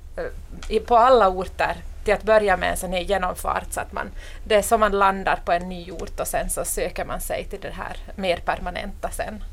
eh, 0.68 0.82
på 0.82 0.96
alla 0.96 1.28
orter 1.28 1.76
till 2.04 2.14
att 2.14 2.22
börja 2.22 2.56
med 2.56 2.70
en 2.70 2.76
sån 2.76 2.92
här 2.92 3.00
genomfart 3.00 3.66
så 3.70 3.80
att 3.80 3.92
man, 3.92 4.10
det 4.46 4.54
är 4.54 4.62
som 4.62 4.80
man 4.80 4.92
landar 4.92 5.38
på 5.44 5.52
en 5.52 5.68
ny 5.68 5.90
ort 5.90 6.20
och 6.20 6.26
sen 6.26 6.50
så 6.50 6.64
söker 6.64 7.04
man 7.04 7.20
sig 7.20 7.44
till 7.44 7.60
det 7.60 7.72
här 7.72 7.96
mer 8.16 8.36
permanenta 8.36 9.10
sen. 9.10 9.44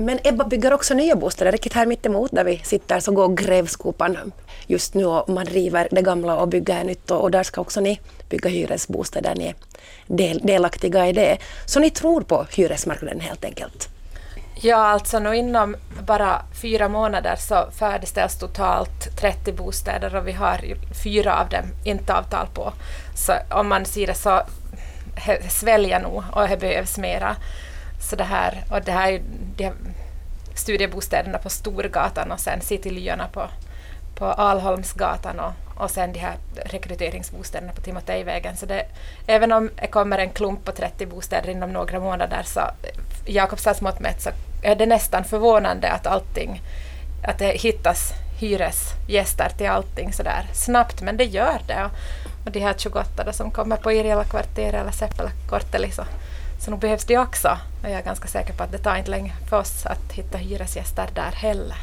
Men 0.00 0.18
Ebba 0.24 0.44
bygger 0.44 0.72
också 0.72 0.94
nya 0.94 1.16
bostäder. 1.16 1.52
Riktigt 1.52 1.72
här 1.72 1.86
mittemot 1.86 2.30
där 2.32 2.44
vi 2.44 2.58
sitter 2.64 3.00
så 3.00 3.12
går 3.12 3.28
grävskopan 3.28 4.32
just 4.66 4.94
nu 4.94 5.06
och 5.06 5.28
man 5.28 5.44
river 5.44 5.88
det 5.90 6.02
gamla 6.02 6.36
och 6.36 6.48
bygger 6.48 6.84
nytt 6.84 7.10
och, 7.10 7.20
och 7.20 7.30
där 7.30 7.42
ska 7.42 7.60
också 7.60 7.80
ni 7.80 8.00
bygga 8.28 8.50
hyresbostäder. 8.50 9.34
Ni 9.34 9.46
är 9.46 9.54
del, 10.06 10.40
delaktiga 10.44 11.06
i 11.06 11.12
det. 11.12 11.38
Så 11.66 11.80
ni 11.80 11.90
tror 11.90 12.20
på 12.20 12.46
hyresmarknaden 12.50 13.20
helt 13.20 13.44
enkelt? 13.44 13.88
Ja, 14.60 14.76
alltså 14.76 15.18
nu 15.18 15.36
inom 15.36 15.76
bara 16.06 16.42
fyra 16.62 16.88
månader 16.88 17.36
så 17.36 17.70
färdigställs 17.78 18.38
totalt 18.38 19.16
30 19.20 19.52
bostäder 19.52 20.16
och 20.16 20.28
vi 20.28 20.32
har 20.32 20.60
fyra 21.04 21.40
av 21.40 21.48
dem 21.48 21.64
inte 21.84 22.14
avtal 22.14 22.46
på. 22.54 22.72
Så 23.16 23.32
om 23.50 23.68
man 23.68 23.84
ser 23.84 24.06
det 24.06 24.14
så 24.14 24.42
sväljer 25.48 26.00
nog 26.00 26.22
och 26.32 26.48
det 26.48 26.56
behövs 26.56 26.98
mera. 26.98 27.36
Så 28.08 28.16
det 28.16 28.24
här, 28.24 28.64
och 28.70 28.82
det 28.82 28.92
här, 28.92 29.22
de 29.56 29.72
studiebostäderna 30.54 31.38
på 31.38 31.50
Storgatan 31.50 32.32
och 32.32 32.40
sen 32.40 32.60
citylyarna 32.60 33.28
på, 33.28 33.48
på 34.14 34.24
Alholmsgatan 34.24 35.40
och, 35.40 35.82
och 35.82 35.90
sen 35.90 36.12
de 36.12 36.18
här 36.18 36.36
rekryteringsbostäderna 36.64 37.72
på 37.72 37.80
Timotejvägen. 37.80 38.56
Så 38.56 38.66
det, 38.66 38.86
även 39.26 39.52
om 39.52 39.70
det 39.80 39.86
kommer 39.86 40.18
en 40.18 40.30
klump 40.30 40.64
på 40.64 40.72
30 40.72 41.06
bostäder 41.06 41.50
inom 41.50 41.72
några 41.72 42.00
månader 42.00 42.42
så 42.44 42.60
Jakobstads 43.26 43.80
mått 43.80 44.00
mätt 44.00 44.22
så 44.22 44.30
är 44.62 44.76
det 44.76 44.86
nästan 44.86 45.24
förvånande 45.24 45.90
att 45.90 46.06
allting, 46.06 46.62
att 47.24 47.38
det 47.38 47.60
hittas 47.60 48.12
hyresgäster 48.40 49.48
till 49.56 49.68
allting 49.68 50.12
sådär 50.12 50.46
snabbt, 50.52 51.02
men 51.02 51.16
det 51.16 51.24
gör 51.24 51.58
det. 51.66 51.90
Och 52.46 52.50
de 52.52 52.60
här 52.60 52.74
28 52.78 53.32
som 53.32 53.50
kommer 53.50 53.76
på 53.76 53.92
Irjala 53.92 54.24
kvarter 54.24 54.72
eller 54.72 54.90
Seppälä 54.90 55.30
korteli 55.48 55.86
liksom, 55.86 56.04
så 56.04 56.27
så 56.58 56.70
nog 56.70 56.80
behövs 56.80 57.04
det 57.04 57.18
också. 57.18 57.48
Och 57.82 57.90
jag 57.90 57.98
är 57.98 58.02
ganska 58.02 58.28
säker 58.28 58.52
på 58.52 58.62
att 58.62 58.72
det 58.72 58.78
tar 58.78 58.96
inte 58.96 59.10
länge 59.10 59.32
för 59.50 59.58
oss 59.58 59.86
att 59.86 60.12
hitta 60.12 60.38
hyresgäster 60.38 61.08
där 61.14 61.32
heller. 61.32 61.76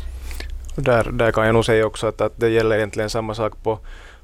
där, 0.76 1.12
där 1.12 1.32
kan 1.32 1.46
jag 1.46 1.54
nog 1.54 1.66
säga 1.66 1.86
också 1.86 2.08
att, 2.08 2.22
att 2.22 2.40
det 2.40 2.50
gäller 2.50 2.76
egentligen 2.78 3.10
samma 3.10 3.36
sak 3.36 3.54
på, 3.64 3.80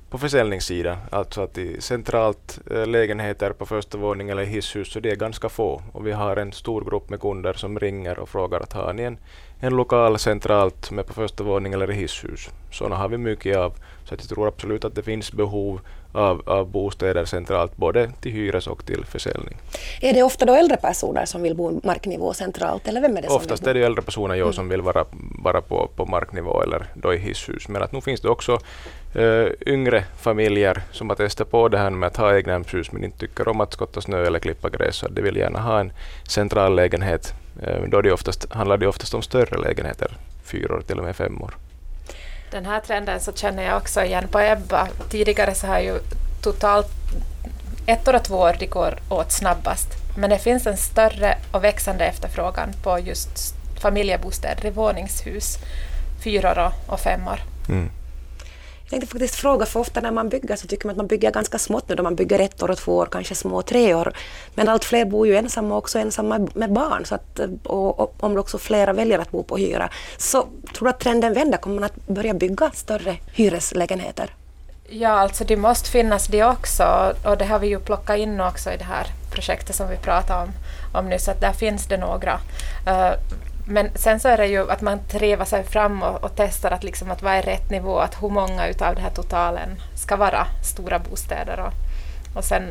på 0.09 0.17
försäljningssidan, 0.17 0.97
alltså 1.09 1.41
att 1.41 1.57
i 1.57 1.81
centralt 1.81 2.59
eh, 2.71 2.85
lägenheter 2.85 3.51
på 3.51 3.65
första 3.65 3.97
våningen 3.97 4.37
eller 4.37 4.47
hisshus, 4.47 4.91
så 4.91 4.99
det 4.99 5.11
är 5.11 5.15
ganska 5.15 5.49
få. 5.49 5.81
Och 5.91 6.07
vi 6.07 6.11
har 6.11 6.37
en 6.37 6.51
stor 6.51 6.85
grupp 6.85 7.09
med 7.09 7.21
kunder 7.21 7.53
som 7.53 7.79
ringer 7.79 8.19
och 8.19 8.29
frågar 8.29 8.59
att 8.59 8.73
har 8.73 8.93
ni 8.93 9.03
en, 9.03 9.17
en 9.59 9.75
lokal 9.75 10.19
centralt 10.19 10.91
med 10.91 11.05
på 11.05 11.13
första 11.13 11.43
våningen 11.43 11.81
eller 11.81 11.91
i 11.91 11.95
hisshus? 11.95 12.49
Sådana 12.71 12.95
har 12.95 13.09
vi 13.09 13.17
mycket 13.17 13.57
av. 13.57 13.73
Så 14.03 14.13
att 14.13 14.21
jag 14.21 14.29
tror 14.29 14.47
absolut 14.47 14.85
att 14.85 14.95
det 14.95 15.03
finns 15.03 15.33
behov 15.33 15.81
av, 16.11 16.41
av 16.45 16.71
bostäder 16.71 17.25
centralt, 17.25 17.77
både 17.77 18.11
till 18.21 18.31
hyres 18.31 18.67
och 18.67 18.85
till 18.85 19.05
försäljning. 19.05 19.57
Är 20.01 20.13
det 20.13 20.23
ofta 20.23 20.45
då 20.45 20.53
äldre 20.53 20.77
personer 20.77 21.25
som 21.25 21.41
vill 21.41 21.55
bo 21.55 21.81
marknivå 21.83 22.33
centralt, 22.33 22.87
eller 22.87 23.01
vem 23.01 23.17
är 23.17 23.21
det 23.21 23.27
som 23.27 23.37
Oftast 23.37 23.67
är 23.67 23.73
det 23.73 23.83
äldre 23.83 24.01
personer 24.01 24.35
mm. 24.35 24.53
som 24.53 24.69
vill 24.69 24.81
vara, 24.81 25.05
vara 25.43 25.61
på, 25.61 25.89
på 25.95 26.05
marknivå 26.05 26.61
eller 26.61 26.85
då 26.93 27.13
i 27.13 27.17
hisshus. 27.17 27.67
Men 27.67 27.83
att 27.83 27.91
nu 27.91 28.01
finns 28.01 28.21
det 28.21 28.29
också 28.29 28.59
uh, 29.15 29.47
yngre 29.65 30.03
familjer 30.17 30.81
som 30.91 31.09
har 31.09 31.15
testat 31.15 31.51
på 31.51 31.67
det 31.67 31.77
här 31.77 31.89
med 31.89 32.07
att 32.07 32.17
ha 32.17 32.35
egnahemshus 32.35 32.91
men 32.91 33.03
inte 33.03 33.17
tycker 33.17 33.47
om 33.47 33.61
att 33.61 33.73
skotta 33.73 34.01
snö 34.01 34.25
eller 34.25 34.39
klippa 34.39 34.69
gräs. 34.69 34.95
Så 34.95 35.07
de 35.07 35.21
vill 35.21 35.35
gärna 35.35 35.59
ha 35.59 35.79
en 35.79 35.91
central 36.27 36.75
lägenhet. 36.75 37.33
Uh, 37.67 37.89
då 37.89 38.01
det 38.01 38.11
oftast, 38.11 38.53
handlar 38.53 38.77
det 38.77 38.87
oftast 38.87 39.13
om 39.13 39.21
större 39.21 39.57
lägenheter, 39.57 40.17
fyra 40.43 40.81
till 40.81 40.99
och 40.99 41.05
med 41.05 41.15
fem 41.15 41.41
år. 41.41 41.53
Den 42.51 42.65
här 42.65 42.79
trenden 42.79 43.19
så 43.19 43.33
känner 43.33 43.63
jag 43.63 43.77
också 43.77 44.03
igen 44.03 44.27
på 44.27 44.39
Ebba. 44.39 44.87
Tidigare 45.09 45.55
så 45.55 45.67
har 45.67 45.79
ju 45.79 45.99
totalt 46.41 46.87
ettor 47.85 48.15
och 48.15 48.23
två 48.23 48.35
år 48.35 48.55
det 48.59 48.65
går 48.65 48.99
åt 49.09 49.31
snabbast. 49.31 49.87
Men 50.17 50.29
det 50.29 50.39
finns 50.39 50.67
en 50.67 50.77
större 50.77 51.37
och 51.51 51.63
växande 51.63 52.05
efterfrågan 52.05 52.73
på 52.83 52.99
just 52.99 53.55
familjebostäder 53.81 54.65
i 54.65 54.69
våningshus, 54.69 55.57
fyror 56.23 56.71
och 56.87 56.99
femmor. 56.99 57.39
Mm. 57.69 57.89
Jag 58.91 58.99
tänkte 58.99 59.13
faktiskt 59.13 59.35
fråga, 59.35 59.65
för 59.65 59.79
ofta 59.79 60.01
när 60.01 60.11
man 60.11 60.29
bygger 60.29 60.55
så 60.55 60.67
tycker 60.67 60.85
man 60.85 60.91
att 60.93 60.97
man 60.97 61.07
bygger 61.07 61.31
ganska 61.31 61.57
smått 61.57 61.89
nu 61.89 61.95
då 61.95 62.03
man 62.03 62.15
bygger 62.15 62.39
ett 62.39 62.63
år 62.63 62.71
och 62.71 62.77
två 62.77 62.95
år, 62.95 63.07
kanske 63.11 63.35
små 63.35 63.61
tre 63.61 63.93
år. 63.93 64.13
Men 64.55 64.69
allt 64.69 64.85
fler 64.85 65.05
bor 65.05 65.27
ju 65.27 65.35
ensamma 65.35 65.77
också 65.77 65.99
ensamma 65.99 66.47
med 66.53 66.73
barn 66.73 67.05
så 67.05 67.15
att, 67.15 67.39
och, 67.63 67.99
och 67.99 68.15
om 68.19 68.37
också 68.37 68.57
flera 68.57 68.93
väljer 68.93 69.19
att 69.19 69.31
bo 69.31 69.43
på 69.43 69.57
hyra. 69.57 69.89
Så 70.17 70.47
tror 70.73 70.85
du 70.85 70.89
att 70.89 70.99
trenden 70.99 71.33
vänder? 71.33 71.57
Kommer 71.57 71.75
man 71.75 71.83
att 71.83 72.07
börja 72.07 72.33
bygga 72.33 72.71
större 72.73 73.17
hyreslägenheter? 73.33 74.35
Ja, 74.89 75.09
alltså 75.09 75.43
det 75.43 75.57
måste 75.57 75.89
finnas 75.89 76.27
det 76.27 76.43
också 76.43 77.13
och 77.25 77.37
det 77.37 77.45
har 77.45 77.59
vi 77.59 77.67
ju 77.67 77.79
plockat 77.79 78.17
in 78.17 78.41
också 78.41 78.71
i 78.71 78.77
det 78.77 78.83
här 78.83 79.07
projektet 79.31 79.75
som 79.75 79.89
vi 79.89 79.97
pratade 79.97 80.43
om, 80.43 80.51
om 80.93 81.09
nyss, 81.09 81.27
att 81.27 81.41
där 81.41 81.53
finns 81.53 81.85
det 81.87 81.97
några. 81.97 82.33
Uh, 82.87 83.13
men 83.71 83.89
sen 83.95 84.19
så 84.19 84.27
är 84.27 84.37
det 84.37 84.47
ju 84.47 84.71
att 84.71 84.81
man 84.81 84.99
trevar 85.07 85.45
sig 85.45 85.63
fram 85.63 86.03
och, 86.03 86.23
och 86.23 86.31
testar 86.35 86.71
att, 86.71 86.83
liksom, 86.83 87.11
att 87.11 87.21
vad 87.21 87.33
är 87.33 87.41
rätt 87.41 87.69
nivå, 87.69 87.99
att 87.99 88.23
hur 88.23 88.29
många 88.29 88.67
utav 88.67 88.95
den 88.95 89.03
här 89.03 89.11
totalen 89.11 89.81
ska 89.95 90.15
vara 90.15 90.47
stora 90.63 90.99
bostäder. 90.99 91.59
Och, 91.59 91.73
och 92.37 92.43
sen 92.43 92.63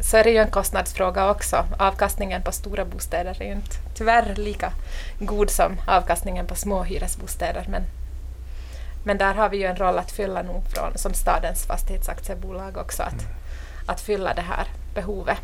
så 0.00 0.16
är 0.16 0.24
det 0.24 0.30
ju 0.30 0.38
en 0.38 0.50
kostnadsfråga 0.50 1.30
också. 1.30 1.64
Avkastningen 1.78 2.42
på 2.42 2.52
stora 2.52 2.84
bostäder 2.84 3.42
är 3.42 3.46
ju 3.46 3.52
inte 3.52 3.76
tyvärr 3.94 4.34
lika 4.34 4.72
god 5.18 5.50
som 5.50 5.76
avkastningen 5.86 6.46
på 6.46 6.54
små 6.54 6.82
hyresbostäder. 6.82 7.66
Men, 7.68 7.82
men 9.04 9.18
där 9.18 9.34
har 9.34 9.48
vi 9.48 9.56
ju 9.56 9.64
en 9.64 9.76
roll 9.76 9.98
att 9.98 10.12
fylla 10.12 10.42
nog 10.42 10.62
från, 10.68 10.98
som 10.98 11.14
stadens 11.14 11.66
fastighetsaktiebolag 11.66 12.76
också, 12.76 13.02
att, 13.02 13.12
mm. 13.12 13.34
att 13.86 14.00
fylla 14.00 14.34
det 14.34 14.42
här 14.42 14.66
behovet. 14.94 15.38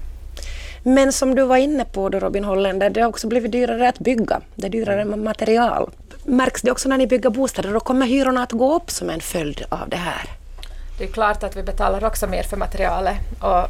Men 0.82 1.12
som 1.12 1.34
du 1.34 1.42
var 1.42 1.56
inne 1.56 1.84
på 1.84 2.08
då 2.08 2.18
Robin 2.18 2.44
Holländer, 2.44 2.90
det 2.90 3.00
har 3.00 3.08
också 3.08 3.28
blivit 3.28 3.52
dyrare 3.52 3.88
att 3.88 3.98
bygga. 3.98 4.40
Det 4.54 4.66
är 4.66 4.70
dyrare 4.70 5.04
med 5.04 5.18
material. 5.18 5.90
Märks 6.24 6.62
det 6.62 6.70
också 6.70 6.88
när 6.88 6.98
ni 6.98 7.06
bygger 7.06 7.30
bostäder 7.30 7.76
och 7.76 7.84
kommer 7.84 8.06
hyrorna 8.06 8.42
att 8.42 8.52
gå 8.52 8.76
upp 8.76 8.90
som 8.90 9.10
en 9.10 9.20
följd 9.20 9.64
av 9.68 9.88
det 9.88 9.96
här? 9.96 10.22
Det 10.98 11.04
är 11.04 11.08
klart 11.12 11.42
att 11.42 11.56
vi 11.56 11.62
betalar 11.62 12.04
också 12.04 12.26
mer 12.26 12.42
för 12.42 12.56
materialet 12.56 13.16
och 13.40 13.66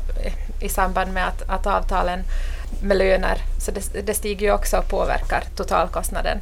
i 0.62 0.68
samband 0.68 1.12
med 1.12 1.28
att, 1.28 1.50
att 1.50 1.66
avtalen 1.66 2.20
med 2.82 2.96
löner, 2.96 3.38
så 3.58 3.70
det, 3.70 4.06
det 4.06 4.14
stiger 4.14 4.46
ju 4.46 4.52
också 4.52 4.76
och 4.76 4.88
påverkar 4.88 5.44
totalkostnaden. 5.56 6.38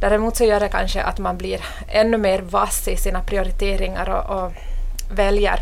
Däremot 0.00 0.36
så 0.36 0.44
gör 0.44 0.60
det 0.60 0.68
kanske 0.68 1.02
att 1.02 1.18
man 1.18 1.36
blir 1.36 1.60
ännu 1.88 2.18
mer 2.18 2.38
vass 2.40 2.88
i 2.88 2.96
sina 2.96 3.20
prioriteringar 3.20 4.08
och, 4.10 4.44
och 4.44 4.52
väljer 5.16 5.58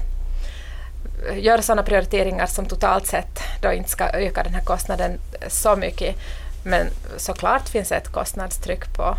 gör 1.36 1.60
sådana 1.60 1.82
prioriteringar 1.82 2.46
som 2.46 2.66
totalt 2.66 3.06
sett 3.06 3.40
då 3.60 3.72
inte 3.72 3.90
ska 3.90 4.08
öka 4.08 4.42
den 4.42 4.54
här 4.54 4.64
kostnaden 4.64 5.18
så 5.48 5.76
mycket. 5.76 6.16
Men 6.64 6.86
såklart 7.16 7.68
finns 7.68 7.92
ett 7.92 8.08
kostnadstryck 8.08 8.94
på, 8.96 9.16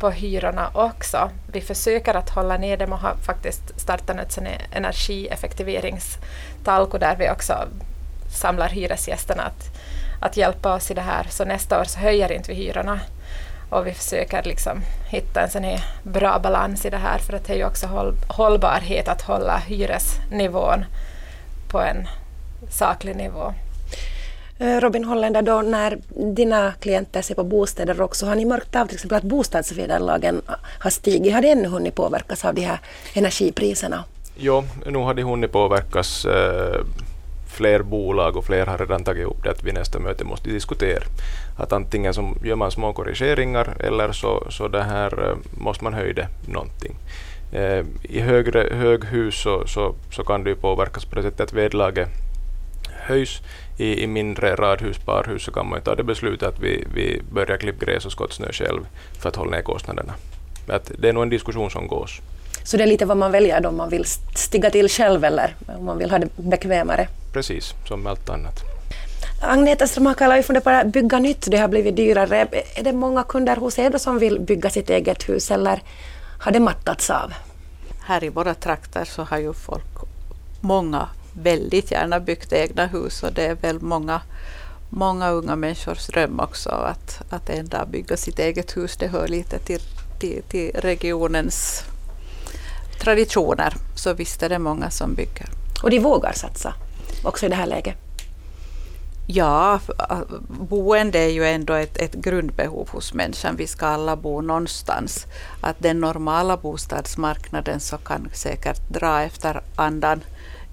på 0.00 0.10
hyrorna 0.10 0.70
också. 0.74 1.30
Vi 1.52 1.60
försöker 1.60 2.14
att 2.14 2.30
hålla 2.30 2.56
ner 2.56 2.76
dem 2.76 2.92
och 2.92 2.98
har 2.98 3.14
faktiskt 3.14 3.80
startat 3.80 4.38
en 4.38 4.46
energieffektiveringstalko 4.72 6.98
där 6.98 7.16
vi 7.16 7.30
också 7.30 7.68
samlar 8.32 8.68
hyresgästerna 8.68 9.42
att, 9.42 9.64
att 10.20 10.36
hjälpa 10.36 10.74
oss 10.74 10.90
i 10.90 10.94
det 10.94 11.00
här. 11.00 11.26
Så 11.30 11.44
nästa 11.44 11.80
år 11.80 11.84
så 11.84 11.98
höjer 11.98 12.32
inte 12.32 12.52
vi 12.52 12.54
hyrorna 12.54 13.00
och 13.70 13.86
vi 13.86 13.92
försöker 13.92 14.42
liksom 14.42 14.82
hitta 15.08 15.40
en 15.40 15.50
sån 15.50 15.64
här 15.64 15.84
bra 16.02 16.38
balans 16.38 16.86
i 16.86 16.90
det 16.90 16.96
här 16.96 17.18
för 17.18 17.32
att 17.32 17.44
det 17.44 17.52
är 17.52 17.56
ju 17.56 17.66
också 17.66 17.86
håll, 17.86 18.14
hållbarhet 18.28 19.08
att 19.08 19.22
hålla 19.22 19.58
hyresnivån 19.58 20.84
på 21.68 21.80
en 21.80 22.08
saklig 22.70 23.16
nivå. 23.16 23.54
Eh, 24.58 24.80
Robin 24.80 25.04
Holländer, 25.04 25.42
då 25.42 25.62
när 25.62 25.98
dina 26.34 26.72
klienter 26.80 27.22
ser 27.22 27.34
på 27.34 27.44
bostäder 27.44 28.00
också, 28.00 28.26
har 28.26 28.34
ni 28.34 28.44
märkt 28.44 28.76
av 28.76 28.86
till 28.86 28.94
exempel 28.94 29.18
att 29.18 29.24
bostadsvederlagen 29.24 30.42
har 30.80 30.90
stigit? 30.90 31.34
Har 31.34 31.42
det 31.42 31.50
ännu 31.50 31.68
hunnit 31.68 31.94
påverkas 31.94 32.44
av 32.44 32.54
de 32.54 32.60
här 32.60 32.78
energipriserna? 33.14 34.04
Jo, 34.36 34.64
nu 34.86 34.98
har 34.98 35.14
det 35.14 35.22
hunnit 35.22 35.52
påverkas. 35.52 36.24
Eh, 36.24 36.84
fler 37.48 37.82
bolag 37.82 38.36
och 38.36 38.44
fler 38.44 38.66
har 38.66 38.78
redan 38.78 39.04
tagit 39.04 39.26
upp 39.26 39.42
det 39.44 39.50
att 39.50 39.62
vid 39.62 39.74
nästa 39.74 39.98
möte 39.98 40.24
måste 40.24 40.50
diskutera 40.50 41.02
att 41.58 41.72
antingen 41.72 42.14
så 42.14 42.34
gör 42.44 42.56
man 42.56 42.70
små 42.70 42.92
korrigeringar 42.92 43.76
eller 43.80 44.12
så, 44.12 44.46
så 44.50 44.68
det 44.68 44.82
här, 44.82 45.30
eh, 45.30 45.36
måste 45.50 45.84
man 45.84 45.94
höja 45.94 46.28
någonting. 46.46 46.96
Eh, 47.52 47.84
I 48.02 48.20
högre 48.20 48.68
höghus 48.76 49.42
så, 49.42 49.66
så, 49.66 49.94
så 50.10 50.24
kan 50.24 50.44
det 50.44 50.50
ju 50.50 50.56
påverkas 50.56 51.04
på 51.04 51.16
det 51.16 51.22
sättet 51.22 51.40
att 51.40 51.52
vedlaget 51.52 52.08
höjs. 53.08 53.42
I, 53.76 54.02
I 54.02 54.06
mindre 54.06 54.54
radhus, 54.54 54.98
parhus 54.98 55.42
så 55.42 55.50
kan 55.52 55.68
man 55.68 55.80
ta 55.82 55.94
det 55.94 56.04
beslutet 56.04 56.48
att 56.48 56.60
vi, 56.60 56.84
vi 56.94 57.22
börjar 57.32 57.56
klippa 57.56 57.84
gräs 57.84 58.06
och 58.06 58.12
skottsnö 58.12 58.52
själv 58.52 58.86
för 59.20 59.28
att 59.28 59.36
hålla 59.36 59.50
ner 59.50 59.62
kostnaderna. 59.62 60.14
Att 60.68 60.92
det 60.98 61.08
är 61.08 61.12
nog 61.12 61.22
en 61.22 61.30
diskussion 61.30 61.70
som 61.70 61.86
gås. 61.86 62.20
Så 62.64 62.76
det 62.76 62.82
är 62.82 62.86
lite 62.86 63.04
vad 63.04 63.16
man 63.16 63.32
väljer 63.32 63.60
då, 63.60 63.68
om 63.68 63.76
man 63.76 63.90
vill 63.90 64.04
stiga 64.34 64.70
till 64.70 64.88
själv 64.88 65.24
eller 65.24 65.54
om 65.78 65.84
man 65.84 65.98
vill 65.98 66.10
ha 66.10 66.18
det 66.18 66.28
bekvämare? 66.36 67.08
Precis, 67.32 67.74
som 67.88 68.06
allt 68.06 68.28
annat. 68.30 68.60
Agneta 69.42 69.86
Strömakala, 69.86 70.36
vi 70.36 70.42
funderar 70.42 70.64
på 70.64 70.70
att 70.70 70.92
bygga 70.92 71.18
nytt, 71.18 71.46
det 71.50 71.56
har 71.56 71.68
blivit 71.68 71.96
dyrare. 71.96 72.46
Är 72.74 72.82
det 72.82 72.92
många 72.92 73.22
kunder 73.22 73.56
hos 73.56 73.78
er 73.78 73.98
som 73.98 74.18
vill 74.18 74.40
bygga 74.40 74.70
sitt 74.70 74.90
eget 74.90 75.28
hus 75.28 75.50
eller 75.50 75.80
har 76.38 76.52
det 76.52 76.60
mattats 76.60 77.10
av? 77.10 77.32
Här 78.00 78.24
i 78.24 78.28
våra 78.28 78.54
trakter 78.54 79.04
så 79.04 79.22
har 79.22 79.38
ju 79.38 79.52
folk, 79.52 79.84
många 80.60 81.08
väldigt 81.32 81.90
gärna 81.90 82.20
byggt 82.20 82.52
egna 82.52 82.86
hus 82.86 83.22
och 83.22 83.32
det 83.32 83.46
är 83.46 83.54
väl 83.54 83.80
många, 83.80 84.20
många 84.90 85.30
unga 85.30 85.56
människors 85.56 86.06
dröm 86.06 86.40
också 86.40 86.70
att, 86.70 87.22
att 87.30 87.50
en 87.50 87.68
dag 87.68 87.88
bygga 87.88 88.16
sitt 88.16 88.38
eget 88.38 88.76
hus. 88.76 88.96
Det 88.96 89.08
hör 89.08 89.28
lite 89.28 89.58
till, 89.58 89.80
till, 90.18 90.42
till 90.42 90.70
regionens 90.74 91.82
traditioner. 93.00 93.74
Så 93.94 94.12
visst 94.12 94.42
är 94.42 94.48
det 94.48 94.58
många 94.58 94.90
som 94.90 95.14
bygger. 95.14 95.48
Och 95.82 95.90
de 95.90 95.98
vågar 95.98 96.32
satsa 96.32 96.74
också 97.24 97.46
i 97.46 97.48
det 97.48 97.54
här 97.54 97.66
läget? 97.66 98.07
Ja, 99.30 99.80
äh, 100.10 100.20
boende 100.48 101.18
är 101.18 101.28
ju 101.28 101.44
ändå 101.44 101.74
ett, 101.74 101.96
ett 101.96 102.14
grundbehov 102.14 102.88
hos 102.88 103.14
människan. 103.14 103.56
Vi 103.56 103.66
ska 103.66 103.86
alla 103.86 104.16
bo 104.16 104.40
någonstans. 104.40 105.26
Att 105.60 105.76
den 105.78 106.00
normala 106.00 106.56
bostadsmarknaden 106.56 107.80
så 107.80 107.96
kan 107.96 108.28
säkert 108.32 108.88
dra 108.88 109.22
efter 109.22 109.60
andan 109.76 110.24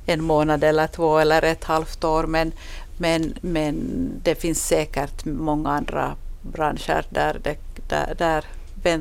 en 0.06 0.24
månad 0.24 0.64
eller 0.64 0.88
två 0.88 1.18
eller 1.18 1.42
ett 1.42 1.64
halvt 1.64 2.04
år. 2.04 2.24
Men, 2.24 2.52
men, 2.98 3.34
men 3.42 3.76
det 4.24 4.36
finns 4.36 4.68
säkert 4.68 5.26
många 5.26 5.70
andra 5.70 6.16
branscher 6.42 7.06
där 7.10 7.40
det, 7.44 7.58
där, 7.90 8.16
där, 8.18 8.46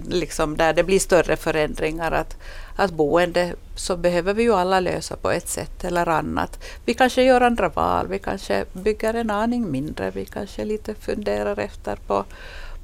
liksom, 0.09 0.57
där 0.57 0.73
det 0.73 0.85
blir 0.85 0.99
större 0.99 1.37
förändringar. 1.37 2.13
Att, 2.13 2.37
att 2.77 2.91
boende 2.91 3.55
så 3.77 3.97
behöver 3.97 4.35
vi 4.35 4.43
ju 4.43 4.55
alla 4.55 4.81
lösa 4.81 5.17
på 5.17 5.31
ett 5.31 5.49
sätt 5.49 5.85
eller 5.85 6.09
annat. 6.09 6.65
Vi 6.85 6.95
kanske 6.95 7.23
gör 7.23 7.41
andra 7.41 7.69
val, 7.69 8.07
vi 8.09 8.19
kanske 8.19 8.65
bygger 8.73 9.15
en 9.15 9.31
aning 9.31 9.71
mindre, 9.71 10.11
vi 10.11 10.25
kanske 10.25 10.65
lite 10.65 10.95
funderar 10.95 11.59
efter 11.59 11.97
på, 11.97 12.25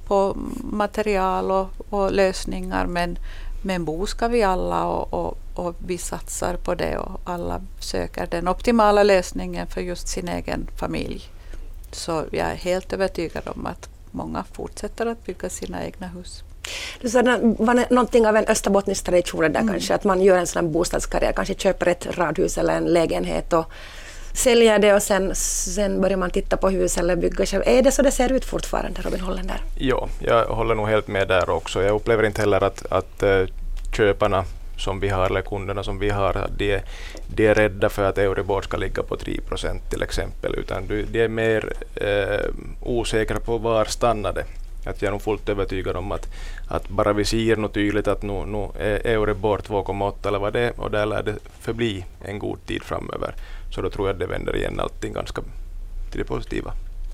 på 0.06 0.36
material 0.72 1.50
och, 1.50 1.68
och 1.90 2.12
lösningar 2.12 2.86
men, 2.86 3.18
men 3.64 3.84
bo 3.84 4.06
ska 4.06 4.28
vi 4.28 4.42
alla 4.42 4.84
och, 4.84 5.14
och, 5.14 5.38
och, 5.54 5.74
vi 5.86 5.98
satsar 5.98 6.56
på 6.56 6.74
det 6.74 6.98
och 6.98 7.20
alla 7.24 7.60
söker 7.80 8.26
den 8.26 8.48
optimala 8.48 9.02
lösningen 9.02 9.66
för 9.66 9.80
just 9.80 10.08
sin 10.08 10.28
egen 10.28 10.66
familj. 10.78 11.22
Så 11.92 12.24
jag 12.30 12.48
är 12.48 12.54
helt 12.54 12.92
övertygad 12.92 13.48
om 13.48 13.66
att 13.66 13.88
många 14.10 14.44
fortsätter 14.52 15.06
att 15.06 15.26
bygga 15.26 15.48
sina 15.48 15.84
egna 15.84 16.06
hus. 16.06 16.44
Du 17.00 17.08
sa 17.08 17.22
var 17.58 17.92
någonting 17.94 18.26
av 18.26 18.36
en 18.36 18.44
österbottnisk 18.46 19.04
tradition 19.04 19.40
där 19.40 19.60
Mm. 19.60 19.68
kanske, 19.68 19.94
att 19.94 20.04
man 20.04 20.22
gör 20.22 20.38
en 20.38 20.46
sån 20.46 20.72
bostadskarriär, 20.72 21.32
kanske 21.32 21.54
köper 21.54 21.86
ett 21.88 22.06
radhus 22.18 22.58
eller 22.58 22.74
en 22.76 22.84
lägenhet 22.84 23.52
och 23.52 23.64
säljer 24.34 24.78
det 24.78 24.94
och 24.94 25.02
sen, 25.02 25.34
sen 25.34 26.00
börjar 26.00 26.16
man 26.16 26.30
titta 26.30 26.56
på 26.56 26.70
hus 26.70 26.98
eller 26.98 27.16
bygga 27.16 27.46
själv. 27.46 27.62
Är 27.66 27.82
det 27.82 27.90
så 27.90 28.02
det 28.02 28.10
ser 28.10 28.32
ut 28.32 28.44
fortfarande, 28.44 29.00
Robin 29.02 29.20
Hollander? 29.20 29.60
Ja, 29.78 30.08
jag 30.20 30.44
håller 30.44 30.74
nog 30.74 30.88
helt 30.88 31.08
med 31.08 31.28
där 31.28 31.50
också. 31.50 31.82
Jag 31.82 31.94
upplever 31.96 32.24
inte 32.26 32.40
heller 32.40 32.64
att, 32.64 32.86
att 32.92 33.22
eh, 33.22 33.42
köparna 33.96 34.44
som 34.78 35.00
vi 35.00 35.08
har, 35.08 35.26
eller 35.26 35.42
kunderna 35.42 35.82
som 35.84 35.98
vi 35.98 36.10
har, 36.10 36.48
de, 36.56 36.72
är- 36.74 36.82
de 37.34 37.46
är 37.46 37.54
rädda 37.54 37.88
för 37.88 38.04
att 38.04 38.18
Euribor 38.18 38.62
ska 38.62 38.76
ligga 38.76 39.02
på 39.02 39.16
3 39.16 39.40
procent 39.48 39.90
till 39.90 40.02
exempel, 40.02 40.54
utan 40.54 40.86
de, 40.86 41.02
de 41.02 41.20
är 41.24 41.28
mer 41.28 41.72
eh, 41.94 42.50
osäkra 42.82 43.40
på 43.40 43.58
var 43.58 43.84
stannar 43.84 44.32
det. 44.32 44.44
Att 44.84 45.02
jag 45.02 45.06
är 45.08 45.12
nog 45.12 45.22
fullt 45.22 45.48
övertygad 45.48 45.96
om 45.96 46.12
att, 46.12 46.26
att 46.68 46.88
bara 46.88 47.12
vi 47.12 47.24
ser 47.24 47.56
något 47.56 47.74
tydligt 47.74 48.08
att 48.08 48.22
nu, 48.22 48.46
nu 48.46 48.68
är 48.78 49.06
Euribor 49.06 49.58
2,8 49.58 50.28
eller 50.28 50.38
vad 50.38 50.52
det 50.52 50.60
är 50.60 50.80
och 50.80 50.90
där 50.90 51.06
lär 51.06 51.22
det 51.22 51.36
förbli 51.60 52.04
en 52.24 52.38
god 52.38 52.66
tid 52.66 52.82
framöver. 52.82 53.34
Så 53.74 53.82
då 53.82 53.90
tror 53.90 54.08
jag 54.08 54.14
att 54.14 54.20
det 54.20 54.26
vänder 54.26 54.56
igen 54.56 54.80
allting 54.80 55.12
ganska 55.12 55.42
till 56.10 56.18
det 56.18 56.24
positiva. 56.24 56.72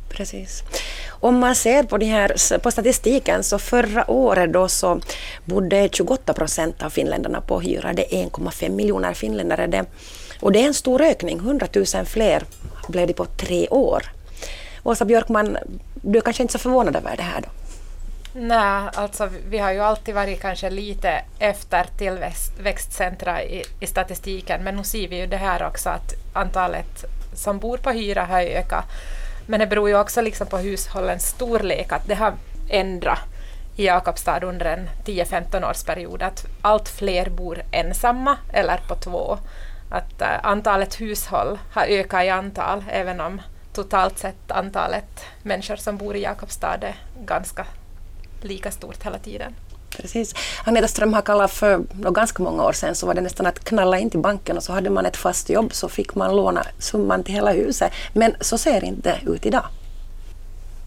Precis. 0.09 0.63
Om 1.09 1.39
man 1.39 1.55
ser 1.55 1.83
på, 1.83 1.99
de 1.99 2.07
här, 2.07 2.59
på 2.59 2.71
statistiken 2.71 3.45
så 3.45 3.59
förra 3.59 4.11
året 4.11 4.53
då 4.53 4.69
så 4.69 5.01
bodde 5.45 5.89
28 5.93 6.33
procent 6.33 6.83
av 6.83 6.91
finländarna 6.91 7.41
på 7.41 7.61
hyra. 7.61 7.93
Det 7.93 8.15
är 8.15 8.27
1,5 8.27 8.69
miljoner 8.69 9.15
finländare. 9.15 9.67
Det, 9.67 9.85
och 10.41 10.53
det 10.53 10.63
är 10.63 10.67
en 10.67 10.75
stor 10.75 11.03
ökning. 11.03 11.39
100 11.39 11.67
000 11.75 12.07
fler 12.07 12.43
blev 12.89 13.07
det 13.07 13.13
på 13.13 13.25
tre 13.25 13.69
år. 13.69 14.03
Åsa 14.83 15.05
Björkman, 15.05 15.57
du 16.13 16.19
är 16.19 16.23
kanske 16.23 16.43
inte 16.43 16.53
så 16.53 16.59
förvånad 16.59 16.97
över 16.97 17.17
det 17.17 17.23
här 17.23 17.41
då? 17.41 17.49
Nej, 18.33 18.91
alltså 18.95 19.29
vi 19.49 19.59
har 19.59 19.73
ju 19.73 19.81
alltid 19.81 20.15
varit 20.15 20.41
kanske 20.41 20.71
lite 20.71 21.25
efter 21.39 21.87
tillväxtcentra 21.99 23.43
i, 23.43 23.65
i 23.81 23.87
statistiken, 23.87 24.65
men 24.65 24.77
nu 24.77 24.85
ser 24.85 25.09
vi 25.09 25.17
ju 25.17 25.27
det 25.27 25.37
här 25.37 25.67
också 25.67 25.91
att 25.91 26.15
antalet 26.33 27.05
som 27.35 27.59
bor 27.59 27.77
på 27.77 27.91
hyra 27.91 28.25
har 28.25 28.41
ökat. 28.41 28.85
Men 29.47 29.61
det 29.61 29.67
beror 29.67 29.89
ju 29.89 29.99
också 29.99 30.21
liksom 30.21 30.47
på 30.47 30.59
hushållens 30.59 31.27
storlek, 31.27 31.93
att 31.93 32.07
det 32.07 32.15
har 32.15 32.35
ändrat 32.71 33.19
i 33.77 33.87
Jakobstad 33.87 34.45
under 34.45 34.67
en 34.67 34.89
10-15 35.05 35.71
årsperiod, 35.71 36.23
att 36.23 36.47
allt 36.63 36.89
fler 36.89 37.31
bor 37.31 37.63
ensamma 37.73 38.37
eller 38.53 38.81
på 38.89 38.95
två. 38.95 39.39
Att 39.91 40.23
uh, 40.23 40.29
antalet 40.43 41.01
hushåll 41.01 41.59
har 41.73 41.83
ökat 41.83 42.25
i 42.25 42.29
antal, 42.29 42.85
även 42.91 43.21
om 43.21 43.41
totalt 43.77 44.19
sett 44.19 44.51
antalet 44.51 45.25
människor 45.43 45.77
som 45.77 45.97
bor 45.97 46.17
i 46.17 46.23
Jakobstad 46.23 46.79
är 46.81 46.97
ganska 47.25 47.67
lika 48.43 48.71
stort 48.71 49.03
hela 49.03 49.19
tiden. 49.19 49.55
Precis. 49.91 50.35
Agneta 50.65 50.89
Strömhakala, 50.89 51.49
för 51.49 51.85
då 51.93 52.11
ganska 52.11 52.43
många 52.43 52.65
år 52.65 52.73
sedan 52.73 52.95
så 52.95 53.07
var 53.07 53.15
det 53.15 53.21
nästan 53.21 53.47
att 53.47 53.65
knalla 53.65 53.99
in 53.99 54.11
till 54.11 54.21
banken 54.21 54.57
och 54.57 54.63
så 54.63 54.73
hade 54.73 54.91
man 54.91 55.07
ett 55.07 55.17
fast 55.17 55.51
jobb 55.51 55.75
så 55.75 55.89
fick 55.89 56.15
man 56.15 56.37
låna 56.37 56.67
summan 56.79 57.25
till 57.25 57.35
hela 57.35 57.53
huset. 57.53 57.93
Men 58.13 58.35
så 58.41 58.59
ser 58.59 58.81
det 58.81 58.87
inte 58.87 59.21
ut 59.27 59.47
idag. 59.47 59.65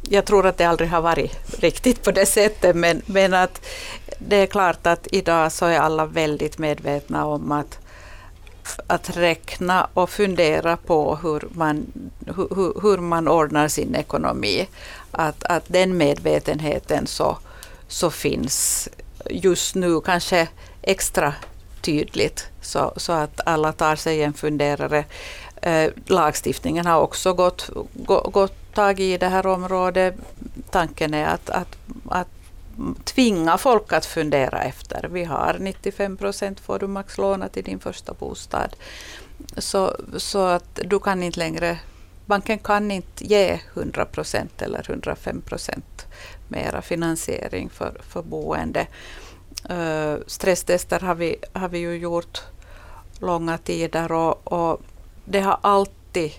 Jag 0.10 0.25
tror 0.25 0.48
att 0.48 0.58
det 0.58 0.65
aldrig 0.65 0.89
har 0.89 1.01
varit 1.01 1.60
riktigt 1.60 2.03
på 2.03 2.12
det 2.12 2.25
sättet, 2.25 2.75
men, 2.75 3.01
men 3.05 3.34
att 3.34 3.65
det 4.19 4.36
är 4.36 4.46
klart 4.46 4.88
att 4.88 5.08
idag 5.12 5.51
så 5.51 5.65
är 5.65 5.79
alla 5.79 6.05
väldigt 6.05 6.58
medvetna 6.58 7.25
om 7.25 7.51
att, 7.51 7.79
att 8.88 9.17
räkna 9.17 9.88
och 9.93 10.09
fundera 10.09 10.77
på 10.77 11.15
hur 11.15 11.47
man, 11.51 11.85
hur, 12.25 12.81
hur 12.81 12.97
man 12.97 13.27
ordnar 13.27 13.67
sin 13.67 13.95
ekonomi. 13.95 14.67
Att, 15.11 15.43
att 15.43 15.63
den 15.67 15.97
medvetenheten 15.97 17.07
så, 17.07 17.38
så 17.88 18.11
finns 18.11 18.89
just 19.29 19.75
nu 19.75 20.01
kanske 20.01 20.47
extra 20.81 21.33
tydligt 21.81 22.47
så, 22.61 22.93
så 22.95 23.11
att 23.11 23.41
alla 23.45 23.71
tar 23.71 23.95
sig 23.95 24.23
en 24.23 24.33
funderare. 24.33 25.05
Eh, 25.61 25.91
lagstiftningen 26.05 26.85
har 26.85 27.01
också 27.01 27.33
gått, 27.33 27.69
gå, 27.93 28.21
gått 28.21 28.73
tag 28.73 28.99
i 28.99 29.17
det 29.17 29.27
här 29.27 29.47
området. 29.47 30.15
Tanken 30.71 31.13
är 31.13 31.27
att, 31.27 31.49
att, 31.49 31.77
att 32.10 32.27
tvinga 33.04 33.58
folk 33.58 33.94
att 33.94 34.06
fundera 34.06 34.63
efter. 34.63 35.08
Vi 35.12 35.24
har 35.24 35.58
95 35.60 36.18
procent 36.18 36.60
får 36.60 36.80
du 36.80 36.88
max 36.88 37.18
låna 37.18 37.50
till 37.50 37.63
din 37.63 37.80
första 37.80 38.13
bostad. 38.13 38.76
Så, 39.58 39.96
så 40.18 40.46
att 40.46 40.80
du 40.84 41.00
kan 41.00 41.24
inte 41.24 41.39
längre, 41.39 41.80
banken 42.26 42.60
kan 42.60 42.92
inte 42.92 43.26
ge 43.26 43.60
100 43.74 44.06
procent 44.06 44.62
eller 44.62 44.89
105 44.89 45.42
procent 45.42 46.06
mera 46.48 46.82
finansiering 46.82 47.70
för, 47.70 48.02
för 48.02 48.22
boende. 48.22 48.88
Eh, 49.70 49.78
uh, 49.78 50.18
stresstester 50.28 51.00
har 51.00 51.15
vi, 51.15 51.36
har 51.54 51.70
vi 51.70 51.80
ju 51.80 51.98
gjort 51.98 52.42
långa 53.20 53.58
tider 53.58 54.12
och, 54.12 54.54
och 54.54 54.82
det 55.26 55.39
har 55.39 55.60
alltid, 55.62 56.32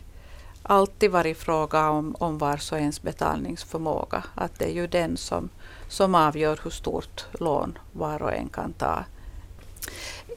alltid 0.62 1.10
varit 1.10 1.38
fråga 1.38 1.90
om, 1.90 2.16
om 2.18 2.38
vars 2.38 2.72
och 2.72 2.78
ens 2.78 3.02
betalningsförmåga. 3.02 4.24
Att 4.34 4.58
det 4.58 4.64
är 4.64 4.72
ju 4.72 4.86
den 4.86 5.16
som, 5.16 5.48
som 5.90 6.14
avgör 6.14 6.60
hur 6.62 6.70
stort 6.70 7.26
lån 7.32 7.78
var 7.92 8.22
och 8.22 8.32
en 8.32 8.48
kan 8.48 8.72
ta. 8.72 9.04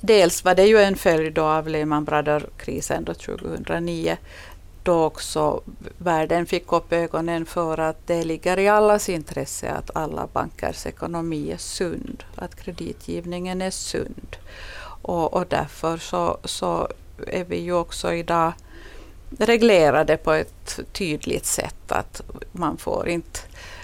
Dels 0.02 0.46
var 0.46 0.56
det 0.56 0.66
ju 0.66 0.78
en 0.78 0.96
följd 0.96 1.40
av 1.40 1.68
Lehman 1.68 2.06
Brothers-krisen 2.06 3.06
2009 3.06 4.18
då 4.84 5.04
också 5.04 5.62
världen 5.98 6.46
fick 6.46 6.72
upp 6.72 6.94
ögonen 6.94 7.46
för 7.46 7.78
att 7.78 8.08
det 8.08 8.24
ligger 8.24 8.60
i 8.60 8.68
allas 8.68 9.10
intresse 9.10 9.72
att 9.72 9.96
alla 9.96 10.28
bankers 10.34 10.86
ekonomi 10.86 11.52
är 11.52 11.58
sund, 11.58 12.24
att 12.36 12.56
kreditgivningen 12.56 13.62
är 13.62 13.72
sund. 13.72 14.36
Och, 15.02 15.34
och 15.34 15.46
därför 15.50 15.98
så, 15.98 16.38
så 16.44 16.88
är 17.28 17.44
vi 17.44 17.58
ju 17.58 17.74
också 17.74 18.14
idag 18.14 18.54
reglerade 19.40 20.18
på 20.18 20.32
ett 20.32 20.80
tydligt 20.92 21.46
sätt 21.46 21.92
att 21.92 22.22
man 22.52 22.78
får 22.78 23.08
inte 23.08 23.40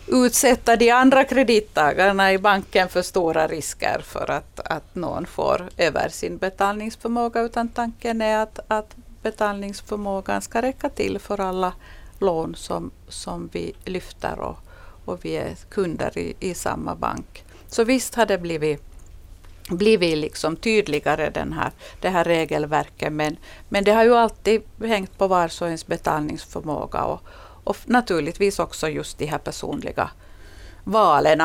utsätta 0.10 0.76
de 0.76 0.92
andra 0.92 1.24
kredittagarna 1.24 2.34
i 2.34 2.38
banken 2.38 2.90
för 2.90 3.02
stora 3.02 3.48
risker 3.48 4.02
för 4.04 4.32
att, 4.32 4.60
att 4.60 4.96
någon 4.96 5.26
får 5.26 5.70
över 5.78 6.10
sin 6.10 6.38
betalningsförmåga 6.38 7.42
utan 7.42 7.70
tanken 7.70 8.22
är 8.22 8.38
att, 8.38 8.60
att 8.68 8.96
betalningsförmågan 9.22 10.42
ska 10.42 10.62
räcka 10.62 10.90
till 10.90 11.20
för 11.20 11.40
alla 11.40 11.74
lån 12.20 12.56
som, 12.56 12.92
som 13.08 13.50
vi 13.52 13.74
lyfter 13.86 14.40
och, 14.40 14.58
och 15.06 15.26
vi 15.26 15.36
är 15.36 15.56
kunder 15.70 16.18
i, 16.18 16.36
i 16.40 16.54
samma 16.54 16.96
bank. 16.96 17.44
Så 17.68 17.84
visst 17.84 18.16
har 18.16 18.26
det 18.26 18.38
blivit, 18.38 18.84
blivit 19.70 20.18
liksom 20.18 20.56
tydligare 20.56 21.30
den 21.30 21.54
här, 21.54 21.72
det 22.02 22.10
här 22.10 22.24
regelverket 22.24 23.14
men, 23.14 23.38
men 23.70 23.84
det 23.84 23.92
har 23.92 24.04
ju 24.04 24.16
alltid 24.16 24.62
hängt 24.84 25.18
på 25.18 25.28
vars 25.28 25.62
och 25.62 25.68
ens 25.68 25.88
betalningsförmåga 25.88 27.04
och, 27.04 27.22
och 27.70 27.78
naturligtvis 27.86 28.60
också 28.60 28.88
just 28.88 29.18
de 29.18 29.26
här 29.26 29.38
personliga 29.38 30.10
valen. 30.84 31.42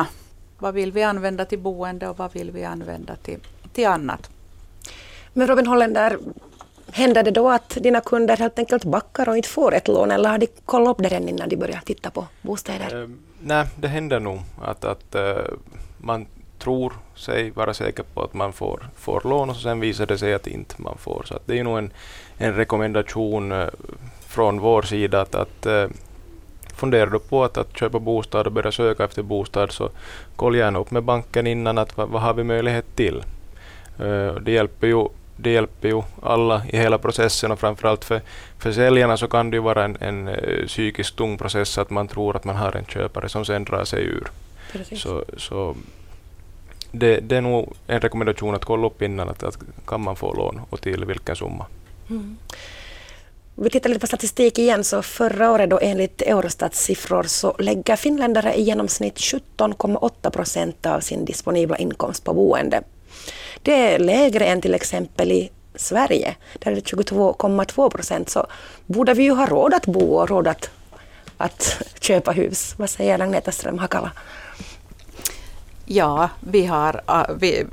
Vad 0.59 0.73
vill 0.73 0.91
vi 0.91 1.03
använda 1.03 1.45
till 1.45 1.59
boende 1.59 2.07
och 2.07 2.17
vad 2.17 2.33
vill 2.33 2.51
vi 2.51 2.63
använda 2.63 3.15
till, 3.15 3.39
till 3.73 3.87
annat? 3.87 4.29
Men 5.33 5.47
Robin 5.47 5.67
Hollander, 5.67 6.17
händer 6.91 7.23
det 7.23 7.31
då 7.31 7.49
att 7.49 7.69
dina 7.69 8.01
kunder 8.01 8.37
helt 8.37 8.59
enkelt 8.59 8.85
backar 8.85 9.29
och 9.29 9.37
inte 9.37 9.49
får 9.49 9.75
ett 9.75 9.87
lån 9.87 10.11
eller 10.11 10.29
har 10.29 10.37
de 10.37 10.47
kollat 10.65 10.89
upp 10.89 10.97
det 10.97 11.09
redan 11.09 11.29
innan 11.29 11.49
de 11.49 11.55
börjar 11.57 11.81
titta 11.85 12.09
på 12.09 12.27
bostäder? 12.41 13.01
Eh, 13.01 13.09
nej, 13.39 13.67
det 13.75 13.87
händer 13.87 14.19
nog 14.19 14.39
att, 14.61 14.85
att 14.85 15.15
eh, 15.15 15.35
man 15.97 16.25
tror 16.59 16.93
sig 17.15 17.49
vara 17.51 17.73
säker 17.73 18.03
på 18.03 18.23
att 18.23 18.33
man 18.33 18.53
får, 18.53 18.89
får 18.95 19.21
lån 19.23 19.49
och 19.49 19.55
sen 19.55 19.79
visar 19.79 20.05
det 20.05 20.17
sig 20.17 20.33
att 20.33 20.47
inte 20.47 20.81
man 20.81 20.97
får. 20.97 21.23
Så 21.27 21.35
att 21.35 21.47
det 21.47 21.59
är 21.59 21.63
nog 21.63 21.77
en, 21.77 21.93
en 22.37 22.53
rekommendation 22.53 23.51
eh, 23.51 23.67
från 24.27 24.59
vår 24.59 24.81
sida 24.81 25.21
att, 25.21 25.35
att 25.35 25.65
funderar 26.75 27.07
du 27.07 27.19
på 27.19 27.43
att, 27.43 27.57
att 27.57 27.77
köpa 27.77 27.99
bostad 27.99 28.47
och 28.47 28.53
börja 28.53 28.71
söka 28.71 29.03
efter 29.03 29.23
bostad 29.23 29.71
så 29.71 29.89
kolla 30.35 30.57
gärna 30.57 30.79
upp 30.79 30.91
med 30.91 31.03
banken 31.03 31.47
innan 31.47 31.77
att 31.77 31.97
vad, 31.97 32.09
vad 32.09 32.21
har 32.21 32.33
vi 32.33 32.43
möjlighet 32.43 32.95
till. 32.95 33.23
Eh, 33.99 34.35
det 34.35 34.51
hjälper 34.51 34.87
ju 34.87 35.07
det 35.37 35.51
hjälper 35.51 35.87
ju 35.87 36.01
alla 36.21 36.65
i 36.69 36.77
hela 36.77 36.97
processen 36.97 37.51
och 37.51 37.59
framförallt 37.59 38.05
för, 38.05 38.21
för 38.59 38.71
säljarna 38.71 39.17
så 39.17 39.27
kan 39.27 39.51
det 39.51 39.57
ju 39.57 39.61
vara 39.61 39.83
en, 39.83 39.97
en 39.99 40.27
uh, 40.27 40.67
psykiskt 40.67 41.15
tung 41.15 41.37
process 41.37 41.77
att 41.77 41.89
man 41.89 42.07
tror 42.07 42.35
att 42.35 42.43
man 42.43 42.55
har 42.55 42.75
en 42.75 42.85
köpare 42.85 43.29
som 43.29 43.45
sen 43.45 43.63
drar 43.65 43.83
sig 43.83 44.03
ur. 44.03 44.27
Precis. 44.71 45.01
Så, 45.01 45.23
så 45.37 45.75
det, 46.91 47.19
det 47.19 47.37
är 47.37 47.41
nog 47.41 47.73
en 47.87 47.99
rekommendation 47.99 48.55
att 48.55 48.65
kolla 48.65 48.87
upp 48.87 49.01
innan 49.01 49.29
att, 49.29 49.43
att 49.43 49.57
kan 49.87 50.01
man 50.01 50.15
få 50.15 50.33
lån 50.33 50.61
och 50.69 50.81
till 50.81 51.05
vilken 51.05 51.35
summa. 51.35 51.65
Mm. 52.09 52.37
Vi 53.57 53.69
tittar 53.69 53.89
lite 53.89 53.99
på 53.99 54.07
statistik 54.07 54.59
igen, 54.59 54.83
så 54.83 55.01
förra 55.01 55.51
året 55.51 55.69
då 55.69 55.79
enligt 55.81 56.21
Eurostats 56.21 56.83
siffror 56.83 57.23
så 57.23 57.55
lägger 57.59 57.95
finländare 57.95 58.55
i 58.55 58.61
genomsnitt 58.61 59.15
17,8 59.15 60.29
procent 60.29 60.85
av 60.85 60.99
sin 60.99 61.25
disponibla 61.25 61.77
inkomst 61.77 62.23
på 62.23 62.33
boende. 62.33 62.81
Det 63.61 63.73
är 63.73 63.99
lägre 63.99 64.45
än 64.45 64.61
till 64.61 64.73
exempel 64.73 65.31
i 65.31 65.49
Sverige, 65.75 66.35
där 66.59 66.71
är 66.71 66.75
det 66.75 66.81
22,2 66.81 67.89
procent. 67.89 68.29
Så 68.29 68.47
borde 68.85 69.13
vi 69.13 69.23
ju 69.23 69.31
ha 69.31 69.45
råd 69.45 69.73
att 69.73 69.85
bo 69.85 70.15
och 70.15 70.29
råd 70.29 70.47
att, 70.47 70.69
att 71.37 71.81
köpa 71.99 72.31
hus. 72.31 72.75
Vad 72.77 72.89
säger 72.89 73.19
Agneta 73.19 73.51
Ström 73.51 73.79
Hakala? 73.79 74.11
Ja, 75.85 76.29
vi 76.39 76.65
har, 76.65 77.01
vi, 77.39 77.65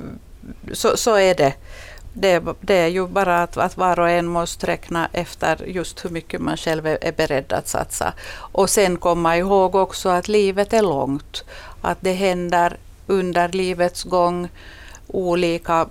så, 0.71 0.97
så 0.97 1.15
är 1.15 1.35
det. 1.35 1.53
Det, 2.13 2.43
det, 2.61 2.75
är 2.75 2.87
ju 2.87 3.07
bara 3.07 3.43
att, 3.43 3.57
att 3.57 3.77
var 3.77 3.99
och 3.99 4.09
en 4.09 4.27
måste 4.27 4.67
räkna 4.67 5.09
efter 5.13 5.65
just 5.65 6.05
hur 6.05 6.09
mycket 6.09 6.41
man 6.41 6.57
själv 6.57 6.87
är, 6.87 6.97
är 7.01 7.11
beredd 7.11 7.53
att 7.53 7.67
satsa. 7.67 8.13
Och 8.35 8.69
sen 8.69 8.97
komma 8.97 9.37
ihåg 9.37 9.75
också 9.75 10.09
att 10.09 10.27
livet 10.27 10.73
är 10.73 10.81
långt. 10.81 11.43
Att 11.81 11.97
det 12.01 12.13
händer 12.13 12.77
under 13.07 13.49
livets 13.49 14.03
gång 14.03 14.49
olika 15.07 15.87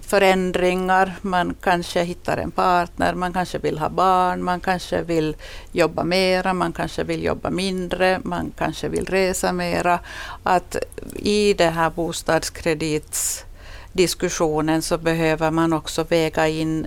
förändringar. 0.00 1.14
Man 1.22 1.54
kanske 1.60 2.02
hittar 2.02 2.36
en 2.36 2.50
partner, 2.50 3.14
man 3.14 3.32
kanske 3.32 3.58
vill 3.58 3.78
ha 3.78 3.88
barn, 3.88 4.44
man 4.44 4.60
kanske 4.60 5.02
vill 5.02 5.36
jobba 5.72 6.04
mera, 6.04 6.54
man 6.54 6.72
kanske 6.72 7.04
vill 7.04 7.24
jobba 7.24 7.50
mindre, 7.50 8.20
man 8.24 8.52
kanske 8.58 8.88
vill 8.88 9.06
resa 9.06 9.52
mera. 9.52 9.98
Att 10.42 10.76
i 11.16 11.54
det 11.54 11.70
här 11.70 11.90
bostadskredits 11.90 13.44
diskussionen 13.92 14.82
så 14.82 14.98
behöver 14.98 15.50
man 15.50 15.72
också 15.72 16.04
väga 16.04 16.48
in 16.48 16.86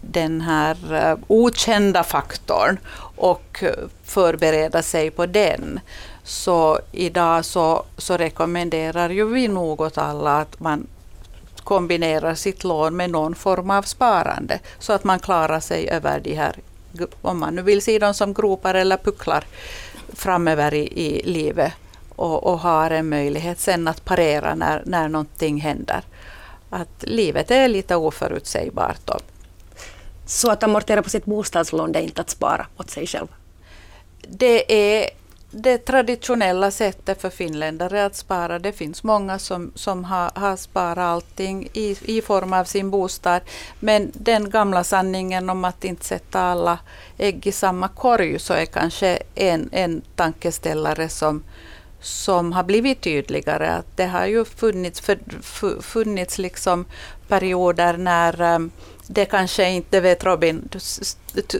den 0.00 0.40
här 0.40 0.76
eh, 0.94 1.18
okända 1.26 2.04
faktorn 2.04 2.78
och 3.16 3.62
eh, 3.62 3.70
förbereda 4.04 4.82
sig 4.82 5.10
på 5.10 5.26
den. 5.26 5.80
Så 6.24 6.78
idag 6.92 7.44
så, 7.44 7.84
så 7.96 8.16
rekommenderar 8.16 9.10
ju 9.10 9.24
vi 9.24 9.48
nog 9.48 9.80
åt 9.80 9.98
alla 9.98 10.40
att 10.40 10.60
man 10.60 10.86
kombinerar 11.64 12.34
sitt 12.34 12.64
lån 12.64 12.96
med 12.96 13.10
någon 13.10 13.34
form 13.34 13.70
av 13.70 13.82
sparande 13.82 14.58
så 14.78 14.92
att 14.92 15.04
man 15.04 15.18
klarar 15.18 15.60
sig 15.60 15.88
över 15.88 16.20
de 16.20 16.34
här, 16.34 16.56
om 17.22 17.38
man 17.38 17.54
nu 17.54 17.62
vill 17.62 17.82
se 17.82 17.98
dem 17.98 18.14
som 18.14 18.34
gropar 18.34 18.74
eller 18.74 18.96
pucklar 18.96 19.44
framöver 20.12 20.74
i, 20.74 21.06
i 21.06 21.22
livet 21.24 21.72
och, 22.16 22.46
och 22.46 22.58
har 22.58 22.90
en 22.90 23.08
möjlighet 23.08 23.60
sen 23.60 23.88
att 23.88 24.04
parera 24.04 24.54
när, 24.54 24.82
när 24.86 25.08
någonting 25.08 25.60
händer. 25.60 26.02
Att 26.70 27.04
livet 27.04 27.50
är 27.50 27.68
lite 27.68 27.96
oförutsägbart. 27.96 29.00
Då. 29.04 29.18
Så 30.26 30.50
att 30.50 30.62
amortera 30.62 31.02
på 31.02 31.10
sitt 31.10 31.24
bostadslån 31.24 31.92
det 31.92 31.98
är 31.98 32.02
inte 32.02 32.20
att 32.20 32.30
spara 32.30 32.66
åt 32.76 32.90
sig 32.90 33.06
själv? 33.06 33.28
Det 34.28 34.72
är 34.98 35.10
det 35.50 35.78
traditionella 35.78 36.70
sättet 36.70 37.20
för 37.20 37.30
finländare 37.30 38.04
att 38.04 38.16
spara. 38.16 38.58
Det 38.58 38.72
finns 38.72 39.02
många 39.02 39.38
som, 39.38 39.72
som 39.74 40.04
har, 40.04 40.30
har 40.34 40.56
sparat 40.56 40.98
allting 40.98 41.68
i, 41.72 41.96
i 42.04 42.22
form 42.22 42.52
av 42.52 42.64
sin 42.64 42.90
bostad. 42.90 43.42
Men 43.80 44.12
den 44.14 44.50
gamla 44.50 44.84
sanningen 44.84 45.50
om 45.50 45.64
att 45.64 45.84
inte 45.84 46.04
sätta 46.04 46.40
alla 46.40 46.78
ägg 47.18 47.46
i 47.46 47.52
samma 47.52 47.88
korg 47.88 48.38
så 48.38 48.54
är 48.54 48.66
kanske 48.66 49.18
en, 49.34 49.68
en 49.72 50.02
tankeställare 50.16 51.08
som, 51.08 51.44
som 52.06 52.52
har 52.52 52.64
blivit 52.64 53.00
tydligare. 53.00 53.68
Att 53.68 53.96
det 53.96 54.06
har 54.06 54.26
ju 54.26 54.44
funnits, 54.44 55.00
för, 55.00 55.18
funnits 55.82 56.38
liksom 56.38 56.84
perioder 57.28 57.96
när 57.96 58.54
um, 58.54 58.70
det 59.06 59.24
kanske 59.24 59.70
inte, 59.70 60.00
vet 60.00 60.24
Robin, 60.24 60.68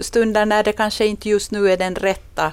stunder 0.00 0.46
när 0.46 0.64
det 0.64 0.72
kanske 0.72 1.06
inte 1.06 1.28
just 1.28 1.50
nu 1.50 1.72
är 1.72 1.76
den 1.76 1.94
rätta 1.94 2.52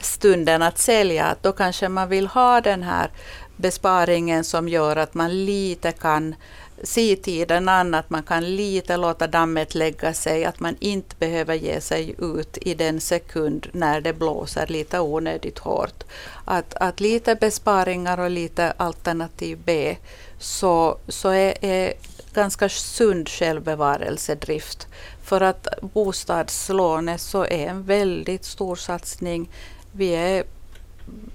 stunden 0.00 0.62
att 0.62 0.78
sälja, 0.78 1.26
att 1.26 1.42
då 1.42 1.52
kanske 1.52 1.88
man 1.88 2.08
vill 2.08 2.26
ha 2.26 2.60
den 2.60 2.82
här 2.82 3.10
besparingen 3.56 4.44
som 4.44 4.68
gör 4.68 4.96
att 4.96 5.14
man 5.14 5.44
lite 5.44 5.92
kan 5.92 6.34
se 6.82 7.16
tiden 7.16 7.68
an, 7.68 7.94
att 7.94 8.10
man 8.10 8.22
kan 8.22 8.56
lite 8.56 8.96
låta 8.96 9.26
dammet 9.26 9.74
lägga 9.74 10.14
sig, 10.14 10.44
att 10.44 10.60
man 10.60 10.76
inte 10.80 11.16
behöver 11.18 11.54
ge 11.54 11.80
sig 11.80 12.14
ut 12.18 12.58
i 12.60 12.74
den 12.74 13.00
sekund 13.00 13.66
när 13.72 14.00
det 14.00 14.12
blåser 14.12 14.66
lite 14.66 15.00
onödigt 15.00 15.58
hårt. 15.58 16.04
Att, 16.44 16.74
att 16.74 17.00
lite 17.00 17.34
besparingar 17.34 18.20
och 18.20 18.30
lite 18.30 18.70
alternativ 18.70 19.58
B 19.64 19.96
så, 20.38 20.98
så 21.08 21.28
är, 21.28 21.64
är 21.64 21.92
ganska 22.34 22.68
sund 22.68 23.28
självbevarelsedrift. 23.28 24.86
För 25.22 25.40
att 25.40 25.68
bostadslånet 25.80 27.20
så 27.20 27.44
är 27.44 27.66
en 27.66 27.82
väldigt 27.82 28.44
stor 28.44 28.76
satsning 28.76 29.50
vi 29.92 30.08
är, 30.08 30.44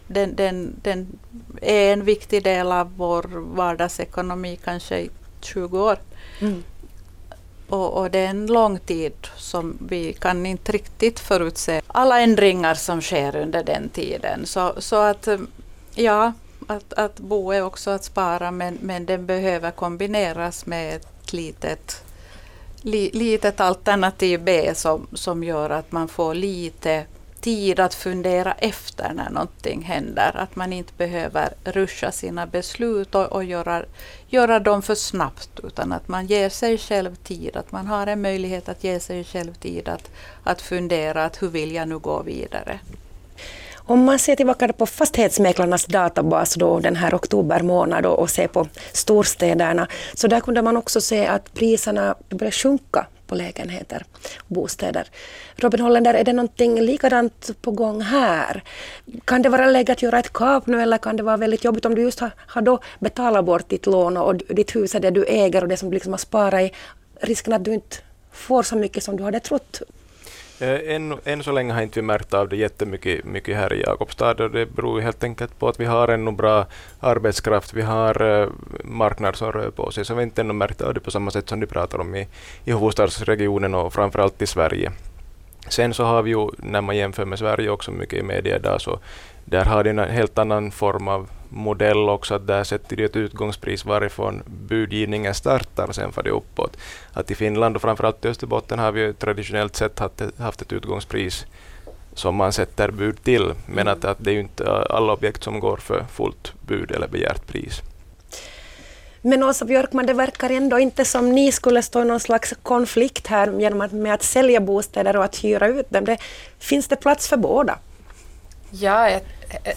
den, 0.08 0.36
den, 0.36 0.76
den 0.84 1.20
är 1.62 1.94
en 1.94 2.04
viktig 2.04 2.44
del 2.44 2.72
av 2.72 2.94
vår 2.98 3.24
vardagsekonomi 3.56 4.60
kanske 4.64 5.08
20 5.48 5.80
år. 5.80 5.98
Mm. 6.40 6.64
Och, 7.70 7.94
och, 7.94 8.12
det 8.12 8.20
är 8.20 8.28
en 8.28 8.48
lång 8.48 8.80
tid 8.80 9.14
som 9.38 9.78
vi 9.90 10.14
kan 10.14 10.46
inte 10.46 10.72
riktigt 10.72 11.20
förutse 11.20 11.82
alla 11.88 12.20
ändringar 12.20 12.74
som 12.74 13.02
sker 13.02 13.36
under 13.36 13.64
den 13.64 13.90
tiden. 13.90 14.46
Så, 14.46 14.74
så 14.78 14.96
att 14.96 15.28
ja, 15.96 16.34
att, 16.68 16.94
att 16.94 17.20
bo 17.20 17.52
är 17.52 17.64
också 17.64 17.90
att 17.92 18.04
spara 18.04 18.52
men, 18.52 18.78
men 18.82 19.06
den 19.06 19.26
behöver 19.26 19.72
kombineras 19.72 20.66
med 20.66 20.96
ett 20.96 21.34
litet, 21.34 22.04
li, 22.82 23.12
litet 23.14 23.60
alternativ 23.60 24.44
B 24.44 24.72
som, 24.76 25.08
som 25.14 25.44
gör 25.44 25.70
att 25.70 25.92
man 25.92 26.08
får 26.08 26.34
lite 26.34 27.06
tid 27.41 27.80
att 27.80 27.93
fundera 27.93 28.54
efter 28.54 29.13
när 29.13 29.30
någonting 29.30 29.82
händer. 29.82 30.38
Att 30.38 30.56
man 30.56 30.73
inte 30.73 30.93
behöver 30.97 31.50
ruscha 31.63 32.12
sina 32.12 32.45
beslut 32.45 33.15
och, 33.15 33.26
och 33.26 33.43
göra, 33.43 33.84
göra 34.28 34.60
dem 34.60 34.82
för 34.82 34.95
snabbt 34.95 35.60
utan 35.63 35.91
att 35.91 36.08
man 36.08 36.26
ger 36.28 36.50
sig 36.50 36.78
själv 36.78 37.15
tid. 37.15 37.58
Att 37.58 37.71
man 37.71 37.88
har 37.88 38.08
en 38.08 38.21
möjlighet 38.21 38.69
att 38.69 38.84
ge 38.84 39.00
sig 39.00 39.23
själv 39.23 39.54
tid 39.54 39.89
att, 39.89 40.12
att 40.43 40.62
fundera 40.62 41.26
att 41.26 41.41
hur 41.41 41.50
vill 41.50 41.76
jag 41.76 41.88
nu 41.88 42.00
gå 42.00 42.21
vidare. 42.21 42.80
Om 43.89 44.04
man 44.04 44.19
ser 44.19 44.36
tillbaka 44.36 44.73
på 44.73 44.86
fastighetsmäklarnas 44.86 45.86
databas 45.86 46.56
då 46.56 46.80
den 46.80 46.95
här 46.95 47.15
oktober 47.15 47.62
månad 47.62 48.06
och 48.06 48.30
ser 48.30 48.47
på 48.47 48.67
storstäderna, 48.91 49.88
så 50.13 50.28
där 50.28 50.39
kunde 50.39 50.62
man 50.62 50.78
också 50.78 51.02
se 51.02 51.28
att 51.28 51.54
priserna 51.54 52.15
började 52.30 52.52
sjunka 52.52 53.08
på 53.28 53.36
lägenheter 53.36 54.06
och 54.38 54.56
bostäder. 54.56 55.08
Robin 55.56 55.80
Hollander, 55.80 56.13
är 56.13 56.24
det 56.24 56.34
någonting 56.34 56.82
likadant 56.82 57.62
på 57.62 57.72
gång 57.72 58.02
här? 58.02 58.63
Kan 59.26 59.42
det 59.42 59.50
vara 59.50 59.66
läge 59.66 59.92
att 59.92 60.02
göra 60.02 60.20
ett 60.20 60.34
kap 60.34 60.68
nu 60.68 60.82
eller 60.82 60.98
kan 60.98 61.18
det 61.18 61.24
vara 61.24 61.38
väldigt 61.38 61.63
jobbigt 61.63 61.86
om 61.86 61.96
du 61.96 62.02
just 62.02 62.20
har, 62.20 62.32
har 62.38 62.62
då 62.62 62.80
betalat 63.00 63.46
bort 63.46 63.70
ditt 63.70 63.86
lån 63.86 64.18
och 64.18 64.36
ditt 64.36 64.76
hus 64.76 64.96
är 64.96 65.00
det 65.00 65.12
du 65.12 65.26
äger 65.26 65.62
och 65.62 65.68
det 65.68 65.78
som 65.78 65.90
du 65.90 65.94
liksom 65.94 66.13
har 66.13 66.18
sparat 66.18 66.62
i, 66.62 66.72
risken 67.22 67.54
att 67.54 67.66
du 67.66 67.74
inte 67.74 67.98
får 68.32 68.63
så 68.63 68.76
mycket 68.76 69.04
som 69.04 69.18
du 69.18 69.24
hade 69.24 69.40
trott 69.40 69.82
Eh, 70.60 70.96
än, 70.96 71.15
än 71.26 71.43
så 71.43 71.52
länge 71.52 71.74
har 71.74 71.82
inte 71.82 72.00
vi 72.00 72.06
märkt 72.06 72.34
av 72.34 72.50
det 72.50 72.56
jättemycket 72.56 73.26
mycket 73.26 73.58
här 73.58 73.74
i 73.74 73.82
Jakobstad 73.82 74.43
och 74.43 74.52
det 74.52 74.65
beror 74.65 75.00
helt 75.00 75.24
enkelt 75.24 75.60
på 75.60 75.67
att 75.67 75.80
vi 75.80 75.86
har 75.86 76.08
ännu 76.08 76.32
bra 76.32 76.65
arbetskraft, 77.00 77.74
vi 77.74 77.82
har 77.82 78.22
eh, 78.22 78.48
uh, 78.48 78.52
marknader 78.84 79.38
som 79.38 79.52
rör 79.52 79.70
på 79.70 79.91
sig, 79.91 80.06
så 80.06 80.13
vi 80.13 80.17
har 80.17 80.24
inte 80.24 80.41
ännu 80.41 80.54
märkt 80.54 80.82
av 80.82 80.93
det 80.93 81.00
på 81.00 81.12
samma 81.12 81.32
sätt 81.32 81.50
som 81.50 81.60
du 81.60 81.67
pratar 81.67 82.00
om 82.00 82.15
i, 82.15 82.28
i 82.65 82.72
huvudstadsregionen 82.72 83.76
och 83.76 83.93
framförallt 83.93 84.41
i 84.41 84.48
Sverige. 84.48 84.91
Sen 85.70 85.93
så 85.93 86.04
har 86.04 86.22
vi 86.22 86.32
ju, 86.32 86.50
när 86.58 86.82
man 86.82 86.98
jämför 86.98 87.26
med 87.26 87.39
Sverige 87.39 87.70
också 87.70 87.91
mycket 87.91 88.20
i 88.20 88.24
media 88.24 88.56
idag, 88.56 88.82
så 88.82 89.00
där 89.46 89.65
har 89.65 89.84
det 89.84 89.89
en 89.89 90.00
helt 90.00 90.38
annan 90.38 90.72
form 90.72 91.08
av 91.08 91.30
modell 91.50 92.10
också, 92.10 92.36
att 92.36 92.48
där 92.48 92.64
sätter 92.64 92.96
de 92.96 93.04
ett 93.04 93.16
utgångspris 93.16 93.86
varifrån 93.86 94.44
budgivningen 94.46 95.34
startar, 95.34 95.92
sen 95.92 96.12
för 96.12 96.24
det 96.24 96.30
uppåt. 96.30 96.78
Att 97.14 97.32
i 97.32 97.36
Finland 97.36 97.76
och 97.76 97.82
framförallt 97.82 98.26
i 98.26 98.28
Österbotten 98.28 98.80
har 98.80 98.92
vi 98.92 99.14
traditionellt 99.14 99.76
sett 99.76 100.00
haft 100.00 100.22
ett, 100.22 100.40
haft 100.40 100.62
ett 100.62 100.74
utgångspris 100.74 101.46
som 102.14 102.36
man 102.36 102.54
sätter 102.54 102.92
bud 102.92 103.24
till, 103.24 103.54
men 103.66 103.88
att, 103.88 104.06
att 104.06 104.18
det 104.20 104.32
är 104.32 104.34
ju 104.34 104.40
inte 104.40 104.72
alla 104.90 105.14
objekt 105.14 105.44
som 105.44 105.60
går 105.60 105.78
för 105.78 106.06
fullt 106.12 106.54
bud 106.68 106.92
eller 106.92 107.08
begärt 107.08 107.48
pris. 107.48 107.82
Men 109.22 109.44
Åsa 109.44 109.66
Björkman, 109.66 110.06
det 110.06 110.14
verkar 110.14 110.50
ändå 110.50 110.80
inte 110.80 111.06
som 111.06 111.32
ni 111.32 111.52
skulle 111.52 111.82
stå 111.82 112.02
i 112.02 112.06
någon 112.06 112.20
slags 112.20 112.54
konflikt 112.64 113.28
här 113.28 113.60
genom 113.60 113.82
att, 113.82 113.92
med 113.92 114.14
att 114.14 114.24
sälja 114.24 114.60
bostäder 114.60 115.18
och 115.18 115.24
att 115.24 115.44
hyra 115.44 115.68
ut 115.68 115.90
dem. 115.90 116.06
Det, 116.06 116.18
finns 116.60 116.88
det 116.88 116.96
plats 116.96 117.28
för 117.28 117.38
båda? 117.38 117.80
Ja, 118.71 119.19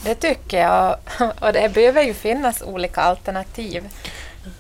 det 0.05 0.15
tycker 0.15 0.59
jag. 0.59 0.97
Och 1.41 1.53
det 1.53 1.75
behöver 1.75 2.03
ju 2.03 2.15
finnas 2.15 2.63
olika 2.63 3.01
alternativ. 3.01 3.89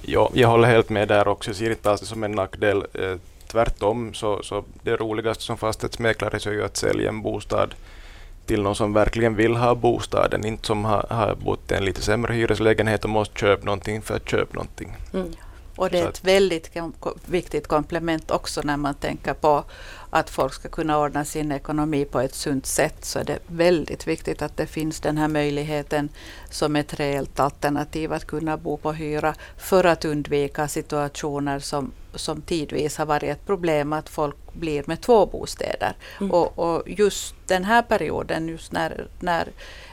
Ja, 0.03 0.31
jag 0.35 0.49
håller 0.49 0.69
helt 0.69 0.89
med 0.89 1.09
där 1.09 1.29
också. 1.29 1.51
Jag 1.51 1.57
ser 1.57 1.71
inte 1.71 1.91
alls 1.91 2.01
det 2.01 2.07
som 2.07 2.25
en 2.25 2.33
nackdel. 2.33 2.85
Eh, 2.95 3.17
tvärtom, 3.47 4.15
så, 4.15 4.43
så 4.43 4.65
det 4.83 4.97
roligaste 4.97 5.45
som 5.45 5.59
fastighetsmäklare 5.59 6.41
så 6.41 6.51
är 6.51 6.55
ju 6.55 6.65
att 6.65 6.77
sälja 6.77 7.09
en 7.09 7.23
bostad 7.23 7.75
till 8.47 8.63
någon 8.63 8.77
som 8.77 8.93
verkligen 8.93 9.37
vill 9.37 9.57
ha 9.57 9.75
bostaden, 9.75 10.47
inte 10.47 10.67
som 10.67 10.85
har, 10.85 11.07
har 11.11 11.35
bott 11.35 11.73
i 11.73 11.75
en 11.75 11.85
lite 11.85 12.03
sämre 12.03 12.35
hyreslägenhet 12.35 13.05
och 13.05 13.11
måste 13.11 13.39
köpa 13.39 13.65
någonting 13.65 14.03
för 14.03 14.17
att 14.17 14.29
köpa 14.29 14.55
någonting. 14.55 14.97
Mm. 15.13 15.33
Och 15.81 15.91
det 15.91 15.99
är 15.99 16.09
ett 16.09 16.25
väldigt 16.25 16.71
viktigt 17.27 17.67
komplement 17.67 18.31
också 18.31 18.61
när 18.65 18.77
man 18.77 18.95
tänker 18.95 19.35
på 19.35 19.65
att 20.11 20.31
folk 20.31 20.53
ska 20.55 20.69
kunna 20.69 20.99
ordna 20.99 21.25
sin 21.25 21.53
ekonomi 21.53 22.05
på 22.05 22.21
ett 22.21 22.35
sunt 22.35 22.67
sätt 22.67 23.05
så 23.05 23.19
är 23.19 23.25
det 23.25 23.39
väldigt 23.47 24.07
viktigt 24.07 24.43
att 24.43 24.57
det 24.57 24.67
finns 24.67 25.01
den 25.01 25.17
här 25.17 25.29
möjligheten 25.29 26.09
som 26.51 26.77
ett 26.77 27.01
reellt 27.01 27.41
alternativ 27.41 28.13
att 28.13 28.25
kunna 28.25 28.57
bo 28.57 28.77
på 28.77 28.93
hyra 28.93 29.35
för 29.59 29.85
att 29.85 30.05
undvika 30.05 30.69
situationer 30.69 31.59
som, 31.59 31.93
som 32.15 32.43
tidvis 32.43 32.97
har 32.97 33.07
varit 33.07 33.31
ett 33.31 33.47
problem 33.47 33.93
att 33.93 34.09
folk 34.09 34.37
blir 34.53 34.85
med 34.87 35.01
två 35.01 35.27
bostäder. 35.27 35.93
Mm. 36.21 36.31
Och, 36.31 36.59
och, 36.59 36.83
just 36.87 37.35
den 37.47 37.65
här 37.65 37.83
perioden, 37.83 38.49
just 38.49 38.73
när, 38.73 39.07
när 39.21 39.49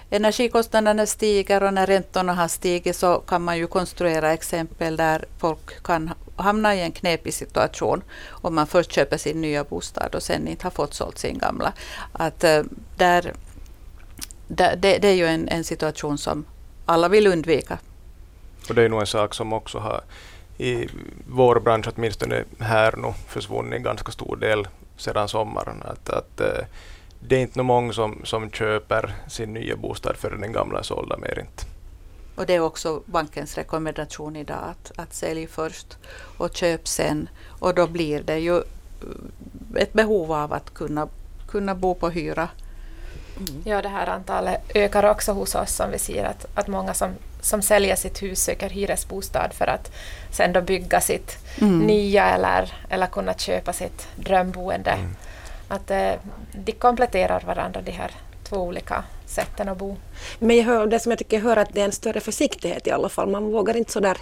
energikostnaderna 0.10 1.06
stiger 1.06 1.64
och 1.64 1.74
när 1.74 1.86
räntorna 1.86 2.34
har 2.34 2.48
stigit 2.48 2.96
så 2.96 3.20
kan 3.20 3.42
man 3.42 3.58
ju 3.58 3.68
konstruera 3.68 4.34
exempel 4.34 4.98
där 4.98 5.26
folk 5.38 5.84
kan 5.84 6.14
hamna 6.36 6.76
i 6.76 6.82
en 6.82 6.92
knepig 6.92 7.34
situation 7.34 8.04
om 8.28 8.56
man 8.56 8.68
först 8.68 8.92
köper 8.92 9.18
sin 9.18 9.42
nya 9.42 9.64
bostad 9.64 10.16
och 10.16 10.24
sen 10.24 10.48
inte 10.48 10.66
har 10.66 10.72
fått 10.72 10.94
sålt 10.94 11.18
sin 11.18 11.38
gamla. 11.38 11.74
Att, 12.12 12.44
eh, 12.44 12.64
där, 12.96 13.34
där, 14.48 14.76
det, 14.76 14.98
det, 14.98 15.08
är 15.08 15.16
ju 15.16 15.26
en, 15.26 15.48
en 15.48 15.64
situation 15.64 16.18
som 16.18 16.46
alla 16.86 17.10
vill 17.10 17.28
undvika. 17.28 17.78
Och 18.70 18.76
det 18.76 18.84
är 18.84 18.90
nog 18.90 19.00
en 19.00 19.08
sak 19.08 19.34
som 19.34 19.54
också 19.54 19.80
har 19.80 20.02
i 20.58 20.88
vår 21.28 21.60
bransch 21.60 21.88
åtminstone 21.96 22.44
här 22.60 22.96
nu 22.98 23.14
försvunnit 23.28 23.74
en 23.74 23.84
ganska 23.84 24.12
stor 24.12 24.36
del 24.36 24.68
sedan 24.98 25.28
sommaren. 25.28 25.84
Att, 25.86 26.10
att, 26.10 26.42
eh, 26.42 26.66
det 27.20 27.36
är 27.36 27.40
inte 27.40 27.64
många 27.64 27.94
som, 27.94 28.22
som 28.24 28.52
köper 28.52 29.16
sin 29.28 29.54
nya 29.54 29.76
bostad 29.76 30.18
förrän 30.18 30.42
den 30.42 30.52
gamla 30.52 30.80
är 30.80 30.84
sålda 30.84 31.18
mer 31.18 31.40
inte. 31.40 31.64
Och 32.36 32.46
det 32.46 32.56
är 32.56 32.60
också 32.60 33.02
bankens 33.06 33.58
rekommendation 33.58 34.36
idag 34.36 34.64
att, 34.64 34.92
att 34.96 35.14
sälj 35.14 35.48
först 35.48 35.98
och 36.38 36.56
köp 36.56 36.88
sen. 36.88 37.30
Och 37.60 37.76
då 37.76 37.88
blir 37.88 38.22
det 38.22 38.40
ju 38.40 38.62
ett 39.76 39.94
behov 39.94 40.32
av 40.32 40.54
att 40.54 40.74
kunna, 40.74 41.08
kunna 41.48 41.76
bo 41.76 41.96
på 41.96 42.10
hyra. 42.10 42.50
Mm. 43.38 43.62
Ja, 43.66 43.82
det 43.82 43.90
här 43.90 44.08
antalet 44.08 44.62
ökar 44.76 45.04
också 45.04 45.32
hos 45.32 45.56
oss 45.56 45.76
som 45.76 45.92
vi 45.92 46.00
ser 46.00 46.26
att, 46.26 46.46
att 46.54 46.68
många 46.68 46.94
som, 46.94 47.12
som 47.42 47.62
säljer 47.62 47.96
sitt 47.96 48.22
hus 48.22 48.44
söker 48.44 48.70
hyresbostad 48.70 49.50
för 49.54 49.68
att 49.68 49.92
sen 50.32 50.54
då 50.54 50.62
bygga 50.62 51.02
sitt 51.02 51.38
mm. 51.62 51.80
nya 51.80 52.30
eller, 52.30 52.74
eller 52.90 53.08
kunna 53.08 53.34
köpa 53.34 53.74
sitt 53.74 54.08
drömboende. 54.16 54.92
Mm. 54.92 55.16
Att 55.68 55.92
eh, 55.92 56.14
de 56.52 56.72
kompletterar 56.72 57.44
varandra 57.46 57.82
de 57.82 57.92
här 57.92 58.12
två 58.44 58.58
olika 58.58 59.04
sätten 59.26 59.70
att 59.70 59.78
bo. 59.78 59.96
Men 60.40 60.58
jag 60.58 60.64
hör, 60.64 60.88
det 60.88 61.00
som 61.00 61.12
jag 61.12 61.20
tycker 61.20 61.38
jag 61.38 61.44
hör 61.44 61.58
att 61.58 61.74
det 61.74 61.82
är 61.82 61.86
en 61.86 61.92
större 61.92 62.20
försiktighet 62.20 62.88
i 62.88 62.92
alla 62.92 63.10
fall. 63.10 63.30
Man 63.30 63.52
vågar 63.52 63.78
inte 63.78 63.92
så 63.92 64.00
där 64.00 64.18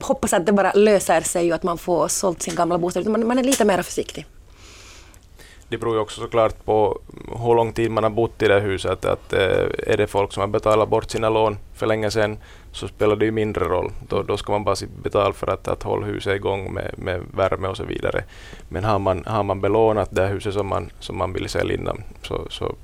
hoppas 0.00 0.32
att 0.32 0.46
det 0.46 0.52
bara 0.52 0.72
löser 0.72 1.20
sig 1.20 1.48
och 1.48 1.54
att 1.54 1.62
man 1.62 1.78
får 1.78 2.08
sålt 2.08 2.42
sin 2.42 2.54
gamla 2.54 2.78
bostad. 2.78 3.06
Man, 3.06 3.26
man 3.26 3.38
är 3.38 3.42
lite 3.42 3.64
mer 3.64 3.82
försiktig. 3.82 4.26
Det 5.68 5.78
beror 5.78 5.94
ju 5.94 6.00
också 6.00 6.20
såklart 6.20 6.64
på 6.64 7.00
hur 7.26 7.54
lång 7.54 7.72
tid 7.72 7.90
man 7.90 8.04
har 8.04 8.10
bott 8.10 8.42
i 8.42 8.48
det 8.48 8.60
huset. 8.60 9.04
Att, 9.04 9.32
eh, 9.32 9.66
är 9.78 9.96
det 9.96 10.06
folk 10.06 10.32
som 10.32 10.40
har 10.40 10.48
betalat 10.48 10.88
bort 10.88 11.10
sina 11.10 11.28
lån 11.28 11.58
för 11.74 11.86
länge 11.86 12.10
sedan 12.10 12.38
så 12.72 12.88
spelar 12.88 13.16
det 13.16 13.24
ju 13.24 13.30
mindre 13.30 13.64
roll. 13.64 13.92
Då, 14.08 14.22
då 14.22 14.36
ska 14.36 14.52
man 14.52 14.64
bara 14.64 14.76
betala 15.02 15.32
för 15.32 15.46
att, 15.50 15.68
att 15.68 15.82
hålla 15.82 16.06
huset 16.06 16.36
igång 16.36 16.72
med, 16.72 16.94
med 16.96 17.22
värme 17.34 17.68
och 17.68 17.76
så 17.76 17.84
vidare. 17.84 18.24
Men 18.68 18.84
har 18.84 18.98
man, 18.98 19.24
har 19.26 19.42
man 19.42 19.60
belånat 19.60 20.08
det 20.12 20.26
huset 20.26 20.54
som 20.54 20.66
man, 20.66 20.90
som 21.00 21.18
man 21.18 21.32
vill 21.32 21.48
sälja 21.48 21.74
innan 21.74 22.02
så, 22.22 22.46
så 22.50 22.74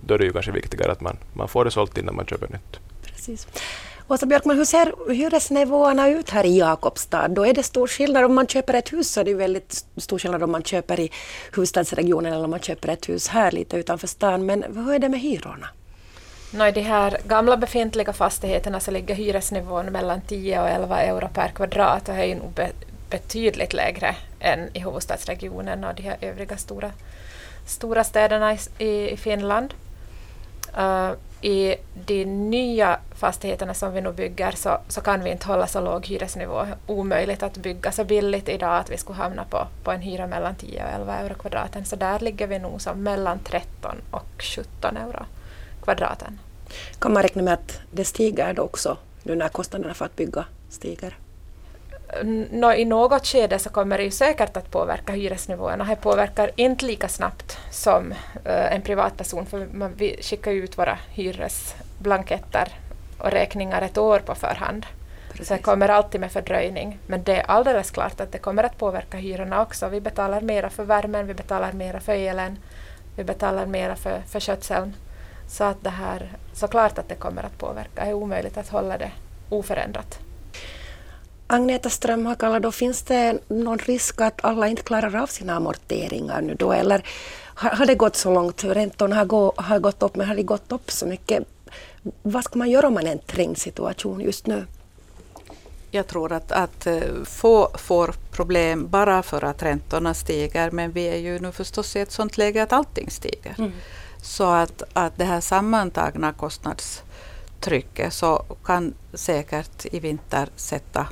då 0.00 0.14
är 0.14 0.18
det 0.18 0.24
ju 0.24 0.32
kanske 0.32 0.52
viktigare 0.52 0.92
att 0.92 1.00
man, 1.00 1.16
man 1.32 1.48
får 1.48 1.64
det 1.64 1.70
sålt 1.70 1.98
innan 1.98 2.16
man 2.16 2.26
köper 2.26 2.48
nytt. 2.48 2.80
Precis. 3.02 3.48
Åsa 4.08 4.26
Björkman, 4.26 4.56
hur 4.56 4.64
ser 4.64 5.12
hyresnivåerna 5.12 6.08
ut 6.08 6.30
här 6.30 6.46
i 6.46 6.58
Jakobstad? 6.58 7.28
Då 7.28 7.46
är 7.46 7.54
det 7.54 7.62
stor 7.62 7.86
skillnad 7.86 8.24
om 8.24 8.34
man 8.34 8.46
köper 8.46 8.74
ett 8.74 8.92
hus 8.92 9.10
så 9.10 9.20
är 9.20 9.24
det 9.24 9.34
väldigt 9.34 9.84
stor 9.96 10.18
skillnad 10.18 10.42
om 10.42 10.50
man 10.52 10.62
köper 10.62 11.00
i 11.00 11.10
huvudstadsregionen 11.52 12.32
eller 12.32 12.44
om 12.44 12.50
man 12.50 12.60
köper 12.60 12.88
ett 12.88 13.08
hus 13.08 13.28
här 13.28 13.50
lite 13.50 13.76
utanför 13.76 14.06
stan. 14.06 14.46
Men 14.46 14.62
hur 14.62 14.94
är 14.94 14.98
det 14.98 15.08
med 15.08 15.20
hyrorna? 15.20 15.68
No, 16.50 16.66
I 16.66 16.72
de 16.72 16.80
här 16.80 17.18
gamla 17.26 17.56
befintliga 17.56 18.12
fastigheterna 18.12 18.80
så 18.80 18.90
ligger 18.90 19.14
hyresnivån 19.14 19.86
mellan 19.86 20.20
10 20.20 20.60
och 20.60 20.68
11 20.68 21.00
euro 21.00 21.28
per 21.34 21.48
kvadrat 21.48 22.08
och 22.08 22.14
det 22.14 22.26
är 22.26 22.36
nog 22.36 22.50
be 22.50 22.70
betydligt 23.10 23.72
lägre 23.72 24.16
än 24.40 24.76
i 24.76 24.78
huvudstadsregionen 24.78 25.84
och 25.84 25.94
de 25.94 26.02
här 26.02 26.16
övriga 26.20 26.56
stora, 26.56 26.90
stora 27.66 28.04
städerna 28.04 28.56
i, 28.78 29.10
i 29.10 29.16
Finland. 29.16 29.74
Uh, 30.78 31.10
i 31.40 31.74
de 32.06 32.24
nya 32.24 32.98
fastigheterna 33.14 33.74
som 33.74 33.92
vi 33.92 34.00
nu 34.00 34.12
bygger 34.12 34.52
så, 34.52 34.78
så 34.88 35.00
kan 35.00 35.24
vi 35.24 35.30
inte 35.30 35.46
hålla 35.46 35.66
så 35.66 35.80
låg 35.80 36.06
hyresnivå. 36.06 36.66
Omöjligt 36.86 37.42
att 37.42 37.56
bygga 37.56 37.92
så 37.92 38.04
billigt 38.04 38.48
idag 38.48 38.78
att 38.78 38.90
vi 38.90 38.96
skulle 38.96 39.16
hamna 39.16 39.44
på, 39.44 39.66
på 39.82 39.90
en 39.90 40.00
hyra 40.00 40.26
mellan 40.26 40.54
10 40.54 40.84
och 40.84 40.90
11 40.90 41.14
euro 41.14 41.34
kvadraten. 41.34 41.84
Så 41.84 41.96
där 41.96 42.20
ligger 42.20 42.46
vi 42.46 42.58
nog 42.58 42.80
som 42.80 43.02
mellan 43.02 43.38
13 43.38 43.96
och 44.10 44.42
17 44.42 44.96
euro 44.96 45.24
kvadraten. 45.82 46.38
Kan 46.98 47.12
man 47.12 47.22
räkna 47.22 47.42
med 47.42 47.54
att 47.54 47.80
det 47.90 48.04
stiger 48.04 48.52
då 48.54 48.62
också 48.62 48.96
nu 49.22 49.34
när 49.34 49.48
kostnaderna 49.48 49.94
för 49.94 50.04
att 50.04 50.16
bygga 50.16 50.44
stiger? 50.70 51.16
No, 52.50 52.72
i 52.72 52.84
något 52.84 53.26
skede 53.26 53.58
så 53.58 53.70
kommer 53.70 53.98
det 53.98 54.04
ju 54.04 54.10
säkert 54.10 54.56
att 54.56 54.70
påverka 54.70 55.12
hyresnivåerna. 55.12 55.84
Det 55.84 55.96
påverkar 55.96 56.50
inte 56.56 56.86
lika 56.86 57.08
snabbt 57.08 57.58
som 57.70 58.12
uh, 58.46 58.74
en 58.74 58.82
privatperson, 58.82 59.46
för 59.46 59.66
man, 59.72 59.92
vi 59.96 60.18
skickar 60.22 60.52
ut 60.52 60.78
våra 60.78 60.98
hyresblanketter 61.10 62.68
och 63.18 63.30
räkningar 63.30 63.82
ett 63.82 63.98
år 63.98 64.18
på 64.18 64.34
förhand. 64.34 64.86
Precis. 65.30 65.48
Så 65.48 65.54
det 65.54 65.62
kommer 65.62 65.88
alltid 65.88 66.20
med 66.20 66.32
fördröjning. 66.32 66.98
Men 67.06 67.22
det 67.22 67.36
är 67.36 67.50
alldeles 67.50 67.90
klart 67.90 68.20
att 68.20 68.32
det 68.32 68.38
kommer 68.38 68.62
att 68.62 68.78
påverka 68.78 69.16
hyrorna 69.16 69.62
också. 69.62 69.88
Vi 69.88 70.00
betalar 70.00 70.40
mera 70.40 70.70
för 70.70 70.84
värmen, 70.84 71.26
vi 71.26 71.34
betalar 71.34 71.72
mera 71.72 72.00
för 72.00 72.12
elen, 72.12 72.58
vi 73.16 73.24
betalar 73.24 73.66
mera 73.66 73.96
för, 73.96 74.20
för 74.26 74.40
skötseln. 74.40 74.94
Så 75.48 75.64
att 75.64 75.76
det 75.84 75.90
här, 75.90 76.32
såklart 76.52 76.98
att 76.98 77.08
det 77.08 77.14
kommer 77.14 77.42
att 77.42 77.58
påverka. 77.58 78.04
Det 78.04 78.10
är 78.10 78.12
omöjligt 78.12 78.56
att 78.56 78.68
hålla 78.68 78.98
det 78.98 79.10
oförändrat. 79.48 80.25
Agneta 81.46 81.90
Strömhakala, 81.90 82.60
då 82.60 82.72
finns 82.72 83.02
det 83.02 83.38
någon 83.48 83.78
risk 83.78 84.20
att 84.20 84.44
alla 84.44 84.68
inte 84.68 84.82
klarar 84.82 85.16
av 85.16 85.26
sina 85.26 85.54
amorteringar 85.54 86.40
nu 86.42 86.54
då? 86.54 86.72
Eller 86.72 87.06
har, 87.54 87.70
har 87.70 87.86
det 87.86 87.94
gått 87.94 88.16
så 88.16 88.34
långt? 88.34 88.64
Räntorna 88.64 89.16
har, 89.16 89.24
gå, 89.24 89.52
har 89.56 89.78
gått 89.78 90.02
upp, 90.02 90.16
men 90.16 90.28
har 90.28 90.34
det 90.34 90.42
gått 90.42 90.72
upp 90.72 90.90
så 90.90 91.06
mycket? 91.06 91.44
Vad 92.22 92.44
ska 92.44 92.58
man 92.58 92.70
göra 92.70 92.86
om 92.86 92.94
man 92.94 93.02
är 93.02 93.08
i 93.08 93.12
en 93.12 93.18
trängd 93.18 93.58
situation 93.58 94.20
just 94.20 94.46
nu? 94.46 94.66
Jag 95.90 96.06
tror 96.06 96.32
att, 96.32 96.52
att 96.52 96.86
eh, 96.86 97.00
få 97.24 97.70
får 97.78 98.14
problem 98.32 98.88
bara 98.88 99.22
för 99.22 99.44
att 99.44 99.62
räntorna 99.62 100.14
stiger, 100.14 100.70
men 100.70 100.92
vi 100.92 101.04
är 101.04 101.16
ju 101.16 101.38
nu 101.38 101.52
förstås 101.52 101.96
i 101.96 102.00
ett 102.00 102.12
sådant 102.12 102.38
läge 102.38 102.62
att 102.62 102.72
allting 102.72 103.10
stiger. 103.10 103.54
Mm. 103.58 103.72
Så 104.22 104.44
att, 104.44 104.82
att 104.92 105.16
det 105.16 105.24
här 105.24 105.40
sammantagna 105.40 106.32
kostnadstrycket 106.32 108.12
så 108.12 108.44
kan 108.64 108.94
säkert 109.14 109.86
i 109.94 110.00
vinter 110.00 110.48
sätta 110.56 111.06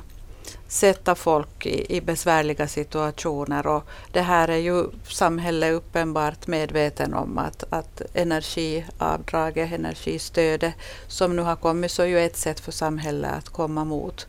sätta 0.67 1.15
folk 1.15 1.65
i, 1.65 1.95
i, 1.97 2.01
besvärliga 2.01 2.67
situationer. 2.67 3.67
Och 3.67 3.83
det 4.11 4.21
här 4.21 4.47
är 4.47 4.57
ju 4.57 4.85
samhället 5.07 5.73
uppenbart 5.73 6.47
medveten 6.47 7.13
om 7.13 7.37
att, 7.37 7.63
att 7.69 8.01
energiavdraget, 8.13 9.73
energistödet 9.73 10.73
som 11.07 11.35
nu 11.35 11.41
har 11.41 11.55
kommit 11.55 11.91
så 11.91 12.01
är 12.01 12.07
ju 12.07 12.19
ett 12.19 12.37
sätt 12.37 12.59
för 12.59 12.71
samhället 12.71 13.31
att 13.37 13.49
komma 13.49 13.83
mot. 13.83 14.27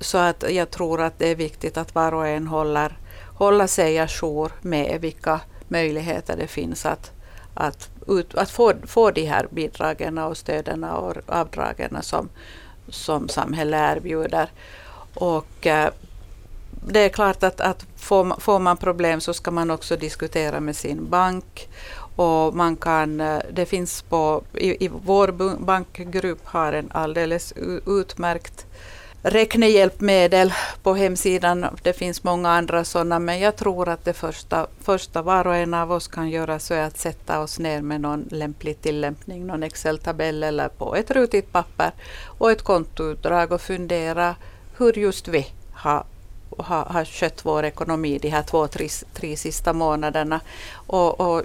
Så 0.00 0.18
att 0.18 0.44
jag 0.50 0.70
tror 0.70 1.00
att 1.00 1.18
det 1.18 1.28
är 1.28 1.36
viktigt 1.36 1.76
att 1.76 1.94
var 1.94 2.14
och 2.14 2.28
en 2.28 2.46
håller, 2.46 2.98
håller 3.34 3.66
sig 3.66 3.98
ajour 3.98 4.52
med 4.60 5.00
vilka 5.00 5.40
möjligheter 5.68 6.36
det 6.36 6.46
finns 6.46 6.86
att, 6.86 7.12
att, 7.54 7.90
ut, 8.08 8.34
att 8.34 8.50
få, 8.50 8.72
få 8.86 9.10
de 9.10 9.26
här 9.26 9.48
bidragen 9.50 10.18
och 10.18 10.36
stöden 10.36 10.84
och 10.84 11.16
avdragen 11.26 11.98
som, 12.02 12.28
som 12.88 13.28
samhället 13.28 13.96
erbjuder. 13.96 14.48
Och 15.14 15.66
eh, 15.66 15.90
det 16.86 17.00
är 17.00 17.08
klart 17.08 17.42
att, 17.42 17.60
att 17.60 17.86
får, 17.96 18.40
får 18.40 18.58
man 18.58 18.76
problem 18.76 19.20
så 19.20 19.34
ska 19.34 19.50
man 19.50 19.70
också 19.70 19.96
diskutera 19.96 20.60
med 20.60 20.76
sin 20.76 21.10
bank. 21.10 21.68
Och 22.16 22.54
man 22.54 22.76
kan, 22.76 23.20
eh, 23.20 23.38
det 23.52 23.66
finns 23.66 24.02
på, 24.02 24.42
i, 24.54 24.84
i 24.84 24.90
vår 25.04 25.58
bankgrupp 25.58 26.40
har 26.44 26.72
en 26.72 26.90
alldeles 26.92 27.52
utmärkt 27.86 28.66
räknehjälpmedel 29.26 30.52
på 30.82 30.94
hemsidan. 30.94 31.66
Det 31.82 31.92
finns 31.92 32.24
många 32.24 32.50
andra 32.50 32.84
sådana, 32.84 33.18
men 33.18 33.40
jag 33.40 33.56
tror 33.56 33.88
att 33.88 34.04
det 34.04 34.12
första, 34.12 34.66
första 34.80 35.22
var 35.22 35.46
och 35.46 35.56
en 35.56 35.74
av 35.74 35.92
oss 35.92 36.08
kan 36.08 36.30
göra 36.30 36.58
så 36.58 36.74
är 36.74 36.82
att 36.82 36.98
sätta 36.98 37.40
oss 37.40 37.58
ner 37.58 37.82
med 37.82 38.00
någon 38.00 38.28
lämplig 38.30 38.80
tillämpning, 38.80 39.46
någon 39.46 39.62
Excel-tabell 39.62 40.42
eller 40.42 40.68
på 40.68 40.96
ett 40.96 41.10
rutigt 41.10 41.52
papper 41.52 41.92
och 42.38 42.50
ett 42.50 42.62
kontoutdrag 42.62 43.52
och 43.52 43.60
fundera 43.60 44.34
hur 44.78 44.98
just 44.98 45.28
vi 45.28 45.46
har, 45.72 46.04
har, 46.58 46.84
har 46.84 47.04
skött 47.04 47.44
vår 47.44 47.64
ekonomi 47.64 48.18
de 48.18 48.28
här 48.28 48.42
två, 48.42 48.66
tre, 48.66 48.88
tre 49.14 49.36
sista 49.36 49.72
månaderna. 49.72 50.40
Och, 50.86 51.20
och, 51.20 51.42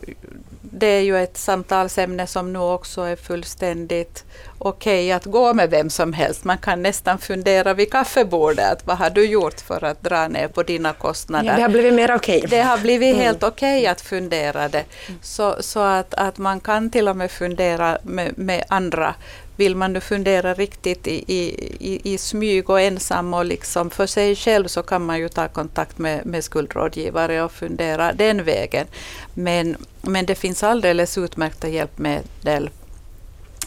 det 0.61 0.87
är 0.87 1.01
ju 1.01 1.17
ett 1.17 1.37
samtalsämne 1.37 2.27
som 2.27 2.53
nu 2.53 2.59
också 2.59 3.01
är 3.01 3.15
fullständigt 3.15 4.23
okej 4.57 5.05
okay 5.05 5.11
att 5.11 5.25
gå 5.25 5.53
med 5.53 5.69
vem 5.69 5.89
som 5.89 6.13
helst. 6.13 6.43
Man 6.43 6.57
kan 6.57 6.83
nästan 6.83 7.17
fundera 7.17 7.73
vid 7.73 7.91
kaffebordet, 7.91 8.71
att 8.71 8.87
vad 8.87 8.97
har 8.97 9.09
du 9.09 9.25
gjort 9.25 9.61
för 9.61 9.83
att 9.83 10.03
dra 10.03 10.27
ner 10.27 10.47
på 10.47 10.63
dina 10.63 10.93
kostnader? 10.93 11.49
Ja, 11.49 11.55
det 11.55 11.61
har 11.61 11.69
blivit 11.69 11.93
mer 11.93 12.15
okej. 12.15 12.37
Okay. 12.37 12.49
Det 12.49 12.61
har 12.61 12.77
blivit 12.77 13.13
mm. 13.13 13.21
helt 13.25 13.43
okej 13.43 13.79
okay 13.79 13.87
att 13.87 14.01
fundera 14.01 14.69
det. 14.69 14.83
Så, 15.21 15.55
så 15.59 15.79
att, 15.79 16.13
att 16.13 16.37
man 16.37 16.59
kan 16.59 16.89
till 16.89 17.07
och 17.07 17.15
med 17.15 17.31
fundera 17.31 17.97
med, 18.03 18.37
med 18.37 18.63
andra 18.67 19.15
vill 19.59 19.75
man 19.75 19.93
nu 19.93 19.99
fundera 19.99 20.53
riktigt 20.53 21.07
i, 21.07 21.23
i, 21.27 22.13
i, 22.13 22.17
smyg 22.17 22.69
och 22.69 22.81
ensam 22.81 23.33
och 23.33 23.45
liksom 23.45 23.89
för 23.89 24.07
sig 24.07 24.35
själv 24.35 24.67
så 24.67 24.83
kan 24.83 25.05
man 25.05 25.19
ju 25.19 25.29
ta 25.29 25.47
kontakt 25.47 25.97
med, 25.97 26.25
med 26.25 26.43
skuldrådgivare 26.43 27.43
och 27.43 27.51
fundera 27.51 28.13
den 28.13 28.43
vägen. 28.43 28.87
Men, 29.33 29.77
men 30.01 30.25
det 30.25 30.35
finns 30.35 30.63
alldeles 30.63 31.17
utmärkta 31.17 31.67
hjälpmedel 31.67 32.69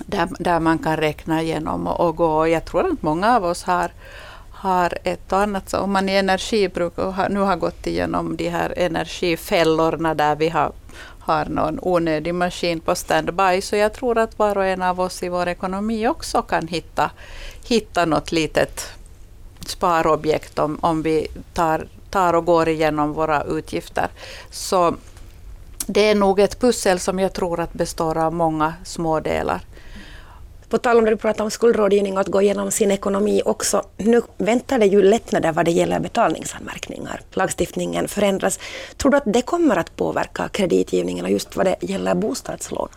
där, 0.06 0.28
där 0.38 0.60
man 0.60 0.78
kan 0.78 0.96
räkna 0.96 1.42
igenom 1.42 1.86
och, 1.86 2.08
och 2.08 2.16
gå. 2.16 2.48
Jag 2.48 2.64
tror 2.64 2.92
att 2.92 3.02
många 3.02 3.36
av 3.36 3.44
oss 3.44 3.62
har, 3.62 3.90
har 4.50 4.98
ett 5.04 5.32
och 5.32 5.38
annat, 5.38 5.70
så 5.70 5.78
om 5.78 5.92
man 5.92 6.08
i 6.08 6.12
energibruk 6.12 6.98
och 6.98 7.14
har, 7.14 7.28
nu 7.28 7.40
har 7.40 7.56
gått 7.56 7.86
igenom 7.86 8.36
de 8.36 8.48
här 8.48 8.74
energifällorna 8.76 10.14
där 10.14 10.36
vi 10.36 10.48
har, 10.48 10.72
har 11.24 11.44
någon 11.44 11.78
onödig 11.82 12.34
maskin 12.34 12.80
på 12.80 12.94
standby, 12.94 13.60
så 13.60 13.76
jag 13.76 13.92
tror 13.92 14.18
att 14.18 14.38
var 14.38 14.58
och 14.58 14.66
en 14.66 14.82
av 14.82 15.00
oss 15.00 15.22
i 15.22 15.28
vår 15.28 15.48
ekonomi 15.48 16.08
också 16.08 16.42
kan 16.42 16.68
hitta, 16.68 17.10
hitta 17.68 18.04
något 18.04 18.32
litet 18.32 18.88
sparobjekt 19.66 20.58
om, 20.58 20.78
om 20.80 21.02
vi 21.02 21.26
tar, 21.52 21.86
tar 22.10 22.34
och 22.34 22.44
går 22.44 22.68
igenom 22.68 23.12
våra 23.12 23.42
utgifter. 23.42 24.08
Så 24.50 24.94
det 25.86 26.10
är 26.10 26.14
nog 26.14 26.40
ett 26.40 26.60
pussel 26.60 27.00
som 27.00 27.18
jag 27.18 27.32
tror 27.32 27.60
att 27.60 27.72
består 27.72 28.18
av 28.18 28.34
många 28.34 28.74
små 28.84 29.20
delar. 29.20 29.60
På 30.72 30.78
tal 30.78 30.98
om 30.98 31.04
det 31.04 31.10
du 31.10 31.16
pratade 31.16 31.44
om 31.44 31.50
skuldrådgivning 31.50 32.14
och 32.14 32.20
att 32.20 32.28
gå 32.28 32.42
igenom 32.42 32.70
sin 32.70 32.90
ekonomi 32.90 33.42
också. 33.44 33.82
Nu 33.96 34.22
väntar 34.38 34.78
det 34.78 34.86
ju 34.86 35.02
lättnader 35.02 35.52
vad 35.52 35.64
det 35.64 35.70
gäller 35.70 36.00
betalningsanmärkningar. 36.00 37.20
Lagstiftningen 37.30 38.08
förändras. 38.08 38.58
Tror 38.96 39.10
du 39.10 39.16
att 39.16 39.22
det 39.26 39.42
kommer 39.42 39.76
att 39.76 39.96
påverka 39.96 40.48
kreditgivningen 40.48 41.24
och 41.24 41.30
just 41.30 41.56
vad 41.56 41.66
det 41.66 41.76
gäller 41.80 42.14
bostadslån? 42.14 42.88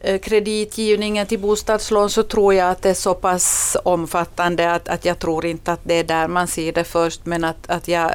Eh, 0.00 0.18
kreditgivningen 0.18 1.26
till 1.26 1.38
bostadslån 1.38 2.10
så 2.10 2.22
tror 2.22 2.54
jag 2.54 2.70
att 2.70 2.82
det 2.82 2.90
är 2.90 2.94
så 2.94 3.14
pass 3.14 3.76
omfattande 3.84 4.72
att, 4.72 4.88
att 4.88 5.04
jag 5.04 5.18
tror 5.18 5.46
inte 5.46 5.72
att 5.72 5.80
det 5.84 5.94
är 5.94 6.04
där 6.04 6.28
man 6.28 6.46
ser 6.46 6.72
det 6.72 6.84
först 6.84 7.26
men 7.26 7.44
att, 7.44 7.70
att 7.70 7.88
jag 7.88 8.10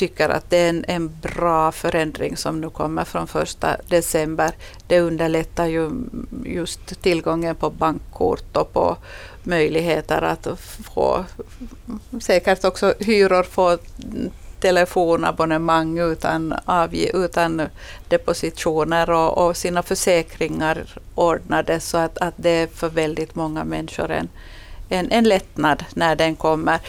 tycker 0.00 0.28
att 0.28 0.50
det 0.50 0.56
är 0.56 0.68
en, 0.68 0.84
en 0.88 1.20
bra 1.22 1.72
förändring 1.72 2.36
som 2.36 2.60
nu 2.60 2.70
kommer 2.70 3.04
från 3.04 3.26
första 3.26 3.76
december. 3.88 4.50
Det 4.86 5.00
underlättar 5.00 5.66
ju 5.66 5.90
just 6.44 7.02
tillgången 7.02 7.54
på 7.56 7.70
bankkort 7.70 8.56
och 8.56 8.72
på 8.72 8.96
möjligheter 9.42 10.22
att 10.22 10.46
få 10.94 11.24
säkert 12.20 12.64
också 12.64 12.94
hyror 12.98 13.42
få 13.42 13.78
telefonabonnemang 14.60 15.98
utan, 15.98 16.54
avge, 16.64 17.10
utan 17.14 17.62
depositioner 18.08 19.10
och, 19.10 19.46
och, 19.46 19.56
sina 19.56 19.82
försäkringar 19.82 20.84
ordnade 21.14 21.80
så 21.80 21.98
att, 21.98 22.18
att 22.18 22.34
det 22.36 22.50
är 22.50 22.66
för 22.66 22.88
väldigt 22.88 23.34
många 23.34 23.64
människor 23.64 24.10
en, 24.10 24.28
en, 24.88 25.10
en 25.10 25.24
lättnad 25.24 25.84
när 25.94 26.16
den 26.16 26.36
kommer 26.36 26.80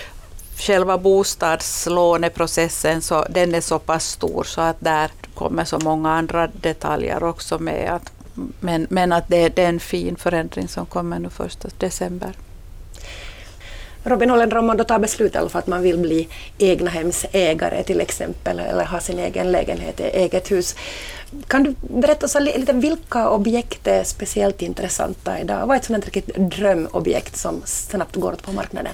själva 0.57 0.97
bostadslåneprocessen 0.97 3.01
så 3.01 3.25
den 3.29 3.55
är 3.55 3.61
så 3.61 3.79
pass 3.79 4.05
stor 4.05 4.43
så 4.43 4.61
att 4.61 4.77
där 4.79 5.11
kommer 5.35 5.65
så 5.65 5.79
många 5.79 6.11
andra 6.11 6.47
detaljer 6.47 7.23
också 7.23 7.59
med. 7.59 7.93
Att, 7.93 8.11
men, 8.59 8.87
men 8.89 9.11
att 9.11 9.27
det, 9.27 9.49
det 9.49 9.63
är 9.63 9.69
en 9.69 9.79
fin 9.79 10.15
förändring 10.15 10.67
som 10.67 10.85
kommer 10.85 11.19
nu 11.19 11.29
första 11.29 11.69
december. 11.77 12.35
Robin 14.03 14.29
Hollender, 14.29 14.57
om 14.57 14.65
man 14.65 14.77
då 14.77 14.83
tar 14.83 14.99
beslut 14.99 15.35
för 15.49 15.59
att 15.59 15.67
man 15.67 15.81
vill 15.81 15.97
bli 15.97 16.27
egnahemsägare 16.57 17.83
till 17.83 18.01
exempel, 18.01 18.59
eller 18.59 18.85
ha 18.85 18.99
sin 18.99 19.19
egen 19.19 19.51
lägenhet, 19.51 19.99
eget 19.99 20.51
hus. 20.51 20.75
Kan 21.47 21.63
du 21.63 21.75
berätta 21.79 22.27
så 22.27 22.39
lite 22.39 22.73
vilka 22.73 23.29
objekt 23.29 23.87
är 23.87 24.03
speciellt 24.03 24.61
intressanta 24.61 25.39
idag? 25.39 25.67
Vad 25.67 25.75
är 25.75 25.79
ett 25.79 25.85
sådant 25.85 26.05
riktigt 26.05 26.35
drömobjekt 26.35 27.37
som 27.37 27.61
snabbt 27.65 28.15
går 28.15 28.33
åt 28.33 28.43
på 28.43 28.51
marknaden? 28.51 28.93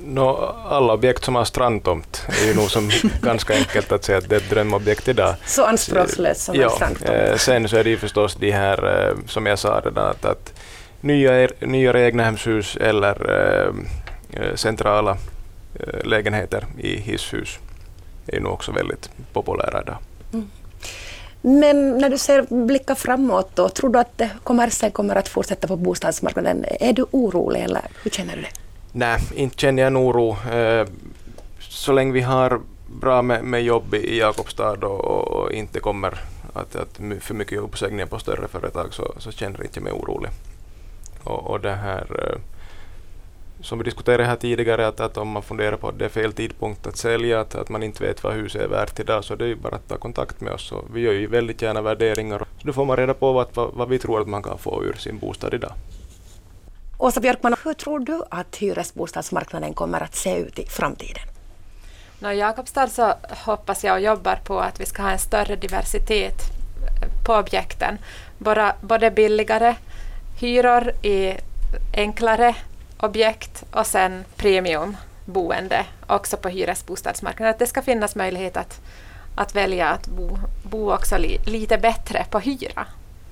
No, 0.00 0.54
alla 0.68 0.92
objekt 0.92 1.24
som 1.24 1.34
har 1.34 1.44
strandtomt 1.44 2.22
är 2.42 2.46
ju 2.46 2.54
nog 2.54 2.70
som 2.70 2.90
ganska 3.22 3.54
enkelt 3.54 3.92
att 3.92 4.04
säga 4.04 4.18
att 4.18 4.28
det 4.28 4.36
är 4.36 4.40
ett 4.40 4.50
drömobjekt 4.50 5.08
idag. 5.08 5.34
Så 5.46 5.64
anspråkslöst 5.64 6.40
som 6.40 6.54
ja, 6.54 6.70
strandtomt. 6.70 7.10
Eh, 7.10 7.36
sen 7.36 7.68
så 7.68 7.76
är 7.76 7.84
det 7.84 7.90
ju 7.90 7.96
förstås 7.96 8.34
de 8.34 8.50
här, 8.50 9.08
eh, 9.08 9.16
som 9.26 9.46
jag 9.46 9.58
sa 9.58 9.82
redan, 9.84 10.10
att, 10.10 10.24
att 10.24 10.52
nya, 11.00 11.48
nya 11.60 11.92
egnahemshus 11.92 12.76
eller 12.76 13.30
eh, 13.30 14.54
centrala 14.54 15.16
lägenheter 16.04 16.66
i 16.78 16.96
hisshus 16.96 17.58
är 18.26 18.40
nog 18.40 18.52
också 18.52 18.72
väldigt 18.72 19.10
populära 19.32 19.82
idag. 19.82 19.96
Mm. 20.32 20.50
Men 21.40 21.98
när 21.98 22.10
du 22.10 22.18
ser 22.18 22.66
blicka 22.66 22.94
framåt, 22.94 23.50
då, 23.54 23.68
tror 23.68 23.90
du 23.90 23.98
att 23.98 24.22
kommersen 24.42 24.90
kommer 24.90 25.16
att 25.16 25.28
fortsätta 25.28 25.68
på 25.68 25.76
bostadsmarknaden? 25.76 26.64
Är 26.80 26.92
du 26.92 27.06
orolig 27.10 27.60
eller 27.60 27.82
hur 28.02 28.10
känner 28.10 28.36
du 28.36 28.42
det? 28.42 28.67
Nej, 28.92 29.20
inte 29.34 29.56
känner 29.58 29.82
jag 29.82 29.86
en 29.86 29.96
eh, 29.96 30.02
oro. 30.02 30.36
Så 31.58 31.92
länge 31.92 32.12
vi 32.12 32.20
har 32.20 32.60
bra 32.86 33.22
med, 33.22 33.44
med 33.44 33.62
jobb 33.62 33.94
i 33.94 34.18
Jakobstad 34.18 34.86
och, 34.86 35.28
och 35.28 35.52
inte 35.52 35.80
kommer 35.80 36.20
att, 36.52 36.76
att 36.76 37.00
för 37.20 37.34
mycket 37.34 37.58
uppsägningar 37.58 38.06
på 38.06 38.18
större 38.18 38.48
företag 38.48 38.94
så, 38.94 39.14
så 39.18 39.32
känner 39.32 39.58
jag 39.58 39.66
inte 39.66 39.80
mig 39.80 39.92
orolig. 39.92 40.30
Och, 41.24 41.50
och 41.50 41.60
det 41.60 41.74
här 41.74 42.32
eh, 42.32 42.38
som 43.60 43.78
vi 43.78 43.84
diskuterade 43.84 44.24
här 44.24 44.36
tidigare, 44.36 44.86
att, 44.86 45.00
att 45.00 45.16
om 45.16 45.28
man 45.28 45.42
funderar 45.42 45.76
på 45.76 45.88
att 45.88 45.98
det 45.98 46.04
är 46.04 46.08
fel 46.08 46.32
tidpunkt 46.32 46.86
att 46.86 46.96
sälja, 46.96 47.40
att, 47.40 47.54
att 47.54 47.68
man 47.68 47.82
inte 47.82 48.04
vet 48.04 48.24
vad 48.24 48.34
huset 48.34 48.62
är 48.62 48.68
värt 48.68 49.00
idag, 49.00 49.24
så 49.24 49.34
det 49.34 49.44
är 49.44 49.48
ju 49.48 49.56
bara 49.56 49.76
att 49.76 49.88
ta 49.88 49.96
kontakt 49.96 50.40
med 50.40 50.52
oss. 50.52 50.72
Och 50.72 50.84
vi 50.94 51.00
gör 51.00 51.12
ju 51.12 51.26
väldigt 51.26 51.62
gärna 51.62 51.82
värderingar, 51.82 52.38
så 52.38 52.66
då 52.66 52.72
får 52.72 52.84
man 52.84 52.96
reda 52.96 53.14
på 53.14 53.32
vad, 53.32 53.46
vad, 53.54 53.74
vad 53.74 53.88
vi 53.88 53.98
tror 53.98 54.20
att 54.20 54.28
man 54.28 54.42
kan 54.42 54.58
få 54.58 54.84
ur 54.84 54.92
sin 54.92 55.18
bostad 55.18 55.54
idag. 55.54 55.72
Åsa 57.00 57.20
Björkman, 57.20 57.54
hur 57.64 57.74
tror 57.74 57.98
du 57.98 58.22
att 58.30 58.56
hyresbostadsmarknaden 58.56 59.74
kommer 59.74 60.00
att 60.00 60.14
se 60.14 60.36
ut 60.36 60.58
i 60.58 60.66
framtiden? 60.66 61.22
I 62.20 62.38
Jakobstad 62.38 62.88
så 62.88 63.14
hoppas 63.44 63.84
jag 63.84 63.94
och 63.94 64.00
jobbar 64.00 64.36
på 64.44 64.60
att 64.60 64.80
vi 64.80 64.86
ska 64.86 65.02
ha 65.02 65.10
en 65.10 65.18
större 65.18 65.56
diversitet 65.56 66.34
på 67.26 67.34
objekten. 67.34 67.98
Både, 68.38 68.74
både 68.80 69.10
billigare 69.10 69.74
hyror 70.40 70.92
i 71.02 71.34
enklare 71.94 72.54
objekt 73.00 73.64
och 73.72 73.86
sen 73.86 74.24
premiumboende 74.36 75.86
också 76.06 76.36
på 76.36 76.48
hyresbostadsmarknaden. 76.48 77.54
Att 77.54 77.58
det 77.58 77.66
ska 77.66 77.82
finnas 77.82 78.14
möjlighet 78.14 78.56
att, 78.56 78.80
att 79.34 79.54
välja 79.54 79.88
att 79.88 80.06
bo, 80.06 80.38
bo 80.62 80.92
också 80.92 81.18
li, 81.18 81.38
lite 81.46 81.78
bättre 81.78 82.26
på 82.30 82.38
hyra. 82.38 82.86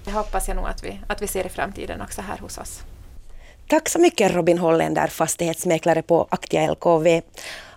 Det 0.05 0.11
hoppas 0.11 0.48
jag 0.48 0.57
nog 0.57 0.66
att 0.66 0.85
vi, 0.85 1.00
att 1.07 1.22
vi 1.22 1.26
ser 1.26 1.46
i 1.46 1.48
framtiden 1.48 2.02
också 2.02 2.22
här 2.22 2.38
hos 2.38 2.59
oss. 2.59 2.83
Tack 3.68 3.88
så 3.88 3.98
mycket 3.98 4.35
Robin 4.35 4.59
Holländer, 4.59 5.07
fastighetsmäklare 5.07 6.02
på 6.02 6.26
Aktia 6.31 6.70
LKV. 6.72 7.20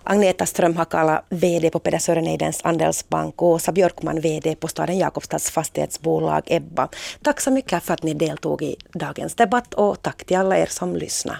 Agneta 0.04 0.46
Strömhakala, 0.46 1.22
VD 1.28 1.70
på 1.70 1.78
Pedersöreneidens 1.78 2.60
andelsbank 2.64 3.42
och 3.42 3.48
Åsa 3.48 3.72
Björkman, 3.72 4.20
VD 4.20 4.54
på 4.54 4.68
staden 4.68 4.98
Jakobstads 4.98 5.50
fastighetsbolag 5.50 6.42
Ebba. 6.46 6.88
Tack 7.22 7.40
så 7.40 7.50
mycket 7.50 7.82
för 7.82 7.94
att 7.94 8.02
ni 8.02 8.14
deltog 8.14 8.62
i 8.62 8.76
dagens 8.92 9.34
debatt 9.34 9.74
och 9.74 10.02
tack 10.02 10.24
till 10.24 10.36
alla 10.36 10.58
er 10.58 10.66
som 10.66 10.96
lyssnade. 10.96 11.38